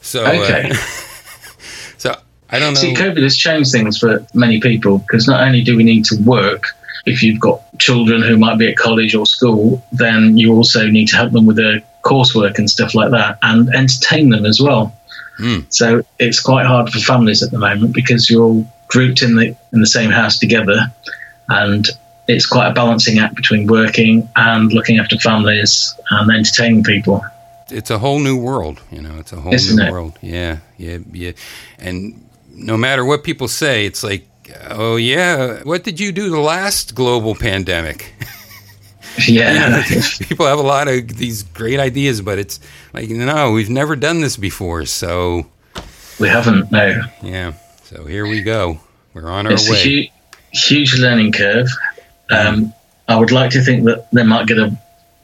[0.00, 0.70] So, Okay.
[0.70, 0.74] uh,
[1.98, 2.16] so
[2.50, 2.80] I don't know.
[2.80, 6.16] See, COVID has changed things for many people because not only do we need to
[6.22, 6.66] work,
[7.06, 11.08] if you've got children who might be at college or school, then you also need
[11.08, 14.94] to help them with their coursework and stuff like that and entertain them as well.
[15.38, 15.60] Hmm.
[15.70, 19.56] So it's quite hard for families at the moment because you're all grouped in the
[19.72, 20.92] in the same house together
[21.48, 21.86] and
[22.28, 27.24] it's quite a balancing act between working and looking after families and entertaining people.
[27.70, 28.80] it's a whole new world.
[28.90, 29.90] You know, it's a whole Isn't new it?
[29.92, 30.18] world.
[30.20, 31.32] Yeah, yeah, yeah.
[31.78, 34.26] And no matter what people say, it's like,
[34.70, 38.12] oh yeah, what did you do the last global pandemic?
[39.26, 39.82] Yeah.
[40.20, 42.60] people have a lot of these great ideas, but it's
[42.92, 44.86] like, no, we've never done this before.
[44.86, 45.46] So
[46.20, 47.00] we haven't, no.
[47.22, 47.52] yeah,
[47.84, 48.80] so here we go.
[49.14, 49.82] We're on our it's a way.
[49.82, 50.10] huge,
[50.52, 51.68] huge learning curve.
[52.32, 52.72] Um,
[53.08, 54.76] I would like to think that they might get a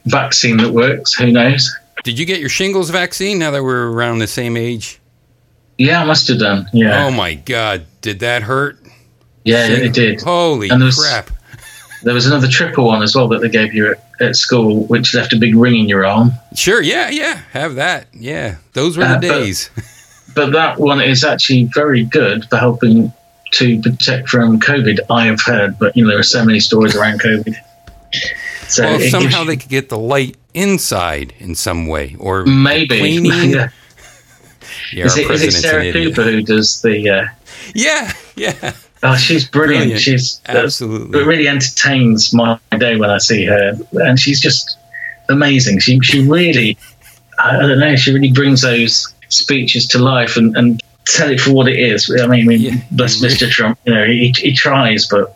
[0.07, 1.15] vaccine that works.
[1.15, 1.75] Who knows?
[2.05, 3.39] Did you get your shingles vaccine?
[3.39, 4.99] Now that we're around the same age.
[5.79, 6.69] Yeah, I must have done.
[6.73, 8.79] Yeah, Oh my God, did that hurt?
[9.45, 10.21] yeah, it did.
[10.21, 11.31] Holy And there was- crap!
[12.05, 15.15] There was another triple one as well that they gave you at, at school, which
[15.15, 16.31] left a big ring in your arm.
[16.55, 18.07] Sure, yeah, yeah, have that.
[18.13, 19.71] Yeah, those were Uh, the but- days.
[20.35, 23.13] But that one is actually very good for helping
[23.53, 25.01] to protect from COVID.
[25.11, 27.55] I have heard, but you know there are so many stories around COVID.
[28.69, 32.99] So well, somehow they could get the light inside in some way, or maybe.
[32.99, 33.53] cleaning.
[33.53, 35.07] yeah.
[35.07, 35.91] Is it, is it Sarah.
[35.91, 37.09] Cooper who does the?
[37.09, 37.27] Uh,
[37.75, 39.85] Yeah, yeah, oh, she's brilliant.
[39.85, 40.01] Brilliant.
[40.01, 41.21] She's absolutely.
[41.21, 44.77] it really entertains my day when I see her, and she's just
[45.29, 45.79] amazing.
[45.79, 46.77] She she really,
[47.39, 50.83] I I don't know, she really brings those speeches to life and, and
[51.17, 52.11] tell it for what it is.
[52.21, 52.75] I mean, I mean Yeah.
[52.91, 53.49] bless Mr.
[53.49, 55.35] Trump, you know, he, he tries, but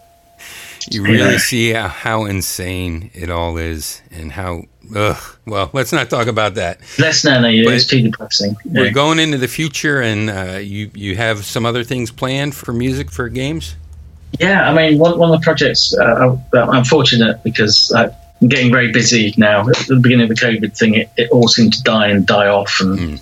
[0.91, 4.65] You really see how, how insane it all is, and how.
[4.95, 5.17] Ugh.
[5.47, 6.81] Well, let's not talk about that.
[6.99, 8.57] less no, no, it's too depressing.
[8.65, 8.91] We're Yeah.
[8.91, 13.11] going into the future, and uh, you you have some other things planned for music
[13.11, 13.77] for games.
[14.41, 18.11] Yeah, I mean, one, one of the projects, uh, I- I'm fortunate because I'm
[18.49, 19.69] getting very busy now.
[19.69, 22.49] At the beginning of the COVID thing, it, it all seemed to die and die
[22.49, 22.79] off.
[22.81, 23.21] And Mm.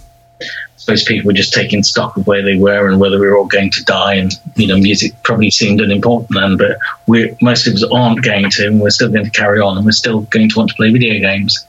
[0.81, 3.45] Suppose people were just taking stock of where they were and whether we were all
[3.45, 4.15] going to die.
[4.15, 8.49] And, you know, music probably seemed unimportant then, but we most of us aren't going
[8.51, 10.77] to, and we're still going to carry on, and we're still going to want to
[10.77, 11.67] play video games.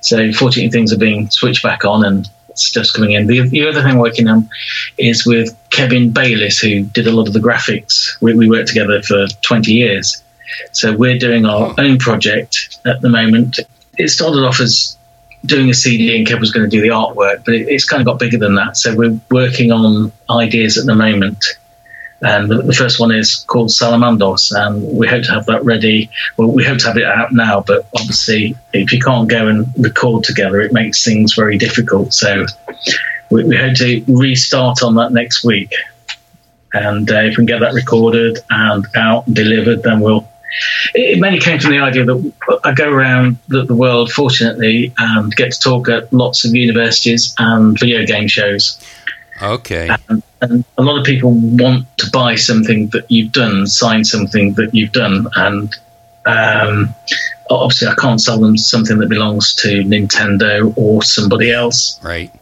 [0.00, 3.26] So, fortunately, things are being switched back on and stuff's coming in.
[3.26, 4.46] The, the other thing I'm working on
[4.98, 8.20] is with Kevin Bayliss, who did a lot of the graphics.
[8.20, 10.22] We, we worked together for 20 years.
[10.72, 11.74] So we're doing our Oh.
[11.78, 13.58] own project at the moment.
[13.96, 14.98] It started off as
[15.44, 18.00] doing a CD and Kev was going to do the artwork, but it, it's kind
[18.00, 18.76] of got bigger than that.
[18.76, 21.44] So we're working on ideas at the moment.
[22.20, 26.08] And the, the first one is called Salamandos, and we hope to have that ready.
[26.36, 29.66] Well, we hope to have it out now, but obviously, if you can't go and
[29.76, 32.14] record together, it makes things very difficult.
[32.14, 32.46] So
[33.30, 35.74] we, we hope to restart on that next week.
[36.74, 40.28] And uh, if we can get that recorded and out and delivered, then we'll
[40.94, 45.34] it, mainly came from the idea that I go around the, the, world, fortunately, and
[45.34, 48.80] get to talk at lots of universities and video game shows.
[49.40, 49.88] Okay.
[50.08, 54.54] And, and, a lot of people want to buy something that you've done, sign something
[54.54, 55.76] that you've done, and
[56.26, 56.94] um,
[57.50, 61.98] obviously I can't sell them something that belongs to Nintendo or somebody else.
[62.02, 62.32] Right.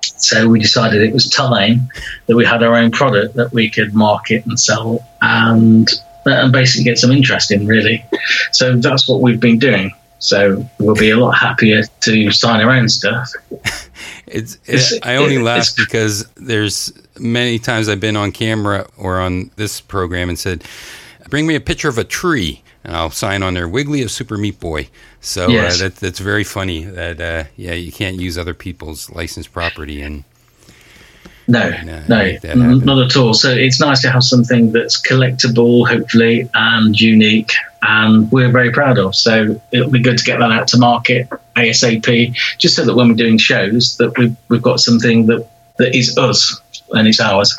[0.00, 1.90] So we decided it was time
[2.26, 5.88] that we had our own product that we could market and sell, and
[6.28, 8.04] and basically get some interest in, really.
[8.52, 9.92] So that's what we've been doing.
[10.18, 13.30] So we'll be a lot happier to sign our own stuff.
[14.26, 19.50] it's, it's I only laugh because there's many times I've been on camera or on
[19.56, 20.64] this program and said,
[21.28, 24.38] "Bring me a picture of a tree." And I'll sign on there, Wiggly of Super
[24.38, 24.88] Meat Boy.
[25.20, 25.80] So uh, yes.
[25.80, 26.84] uh, that, that's very funny.
[26.84, 30.24] That uh, yeah, you can't use other people's licensed property and
[31.48, 32.84] no, no, mm-hmm.
[32.84, 33.32] not at all.
[33.32, 38.98] So it's nice to have something that's collectible, hopefully, and unique, and we're very proud
[38.98, 39.14] of.
[39.14, 43.08] So it'll be good to get that out to market ASAP, just so that when
[43.08, 47.56] we're doing shows, that we've we've got something that that is us and it's ours.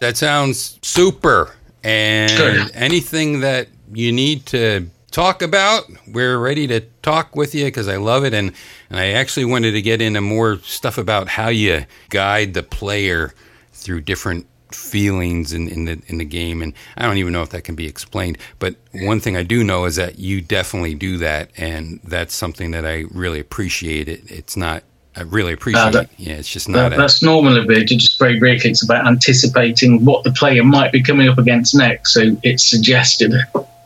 [0.00, 1.54] That sounds super.
[1.84, 2.70] And good.
[2.74, 7.96] anything that you need to talk about, we're ready to talk with you because I
[7.96, 8.34] love it.
[8.34, 8.52] And,
[8.90, 13.34] and I actually wanted to get into more stuff about how you guide the player
[13.72, 17.48] through different feelings in, in the in the game and I don't even know if
[17.50, 21.16] that can be explained but one thing I do know is that you definitely do
[21.16, 24.82] that and that's something that I really appreciate it it's not
[25.16, 26.10] I really appreciate uh, that, it.
[26.18, 26.90] Yeah, it's just not.
[26.90, 27.88] That, a, that's normal a bit.
[27.88, 32.14] Just very briefly, it's about anticipating what the player might be coming up against next.
[32.14, 33.32] So it's suggested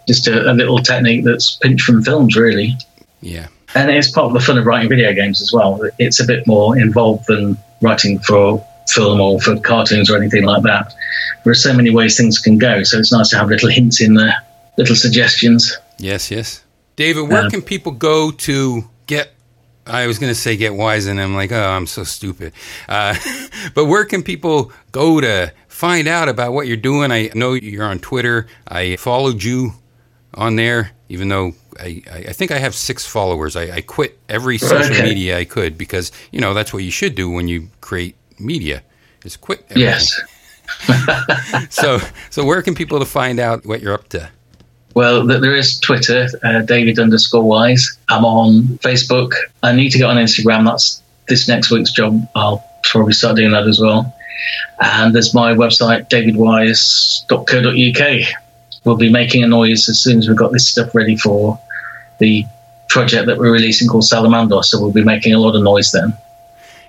[0.07, 2.77] just a, a little technique that's pinched from films, really.
[3.21, 3.49] Yeah.
[3.75, 5.81] And it's part of the fun of writing video games as well.
[5.99, 10.63] It's a bit more involved than writing for film or for cartoons or anything like
[10.65, 10.95] that.
[11.45, 14.01] There are so many ways things can go, so it's nice to have little hints
[14.01, 14.35] in there,
[14.77, 15.77] little suggestions.
[15.99, 16.63] Yes, yes.
[16.97, 19.33] David, where um, can people go to get?
[19.85, 22.53] I was going to say get wise, and I'm like, oh, I'm so stupid.
[22.89, 23.17] Uh,
[23.75, 27.11] but where can people go to find out about what you're doing?
[27.11, 28.47] I know you're on Twitter.
[28.69, 29.73] I followed you
[30.35, 33.57] on there, even though I, I think I have six followers.
[33.57, 35.03] I, I quit every social okay.
[35.03, 38.83] media I could because, you know, that's what you should do when you create media
[39.25, 39.83] is quit everything.
[39.83, 40.21] Yes.
[41.71, 41.99] so,
[42.31, 44.29] so where can people to find out what you're up to?
[44.95, 47.99] Well, there is Twitter, uh, David underscore Wise.
[48.11, 49.33] I'm on Facebook.
[49.63, 50.67] I need to get on Instagram.
[50.67, 52.29] That's this next week's job.
[52.35, 54.15] I'll probably start doing that as well.
[54.81, 58.42] And there's my website, davidwise.co.uk
[58.85, 61.59] we'll be making a noise as soon as we've got this stuff ready for
[62.19, 62.45] the
[62.89, 64.63] project that we're releasing called Salamander.
[64.63, 66.17] So we'll be making a lot of noise then.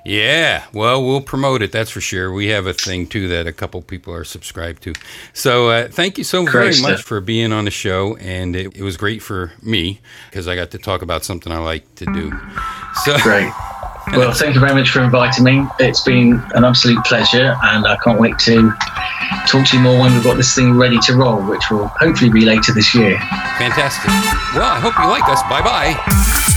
[0.05, 1.71] Yeah, well, we'll promote it.
[1.71, 2.33] That's for sure.
[2.33, 4.93] We have a thing too that a couple people are subscribed to.
[5.31, 8.83] So, uh, thank you so very much for being on the show, and it, it
[8.83, 12.37] was great for me because I got to talk about something I like to do.
[13.05, 13.49] So, great.
[14.11, 15.65] Well, thank you very much for inviting me.
[15.79, 18.71] It's been an absolute pleasure, and I can't wait to
[19.47, 22.29] talk to you more when we've got this thing ready to roll, which will hopefully
[22.29, 23.17] be later this year.
[23.57, 24.09] Fantastic.
[24.53, 25.41] Well, I hope you like us.
[25.43, 26.49] Bye bye.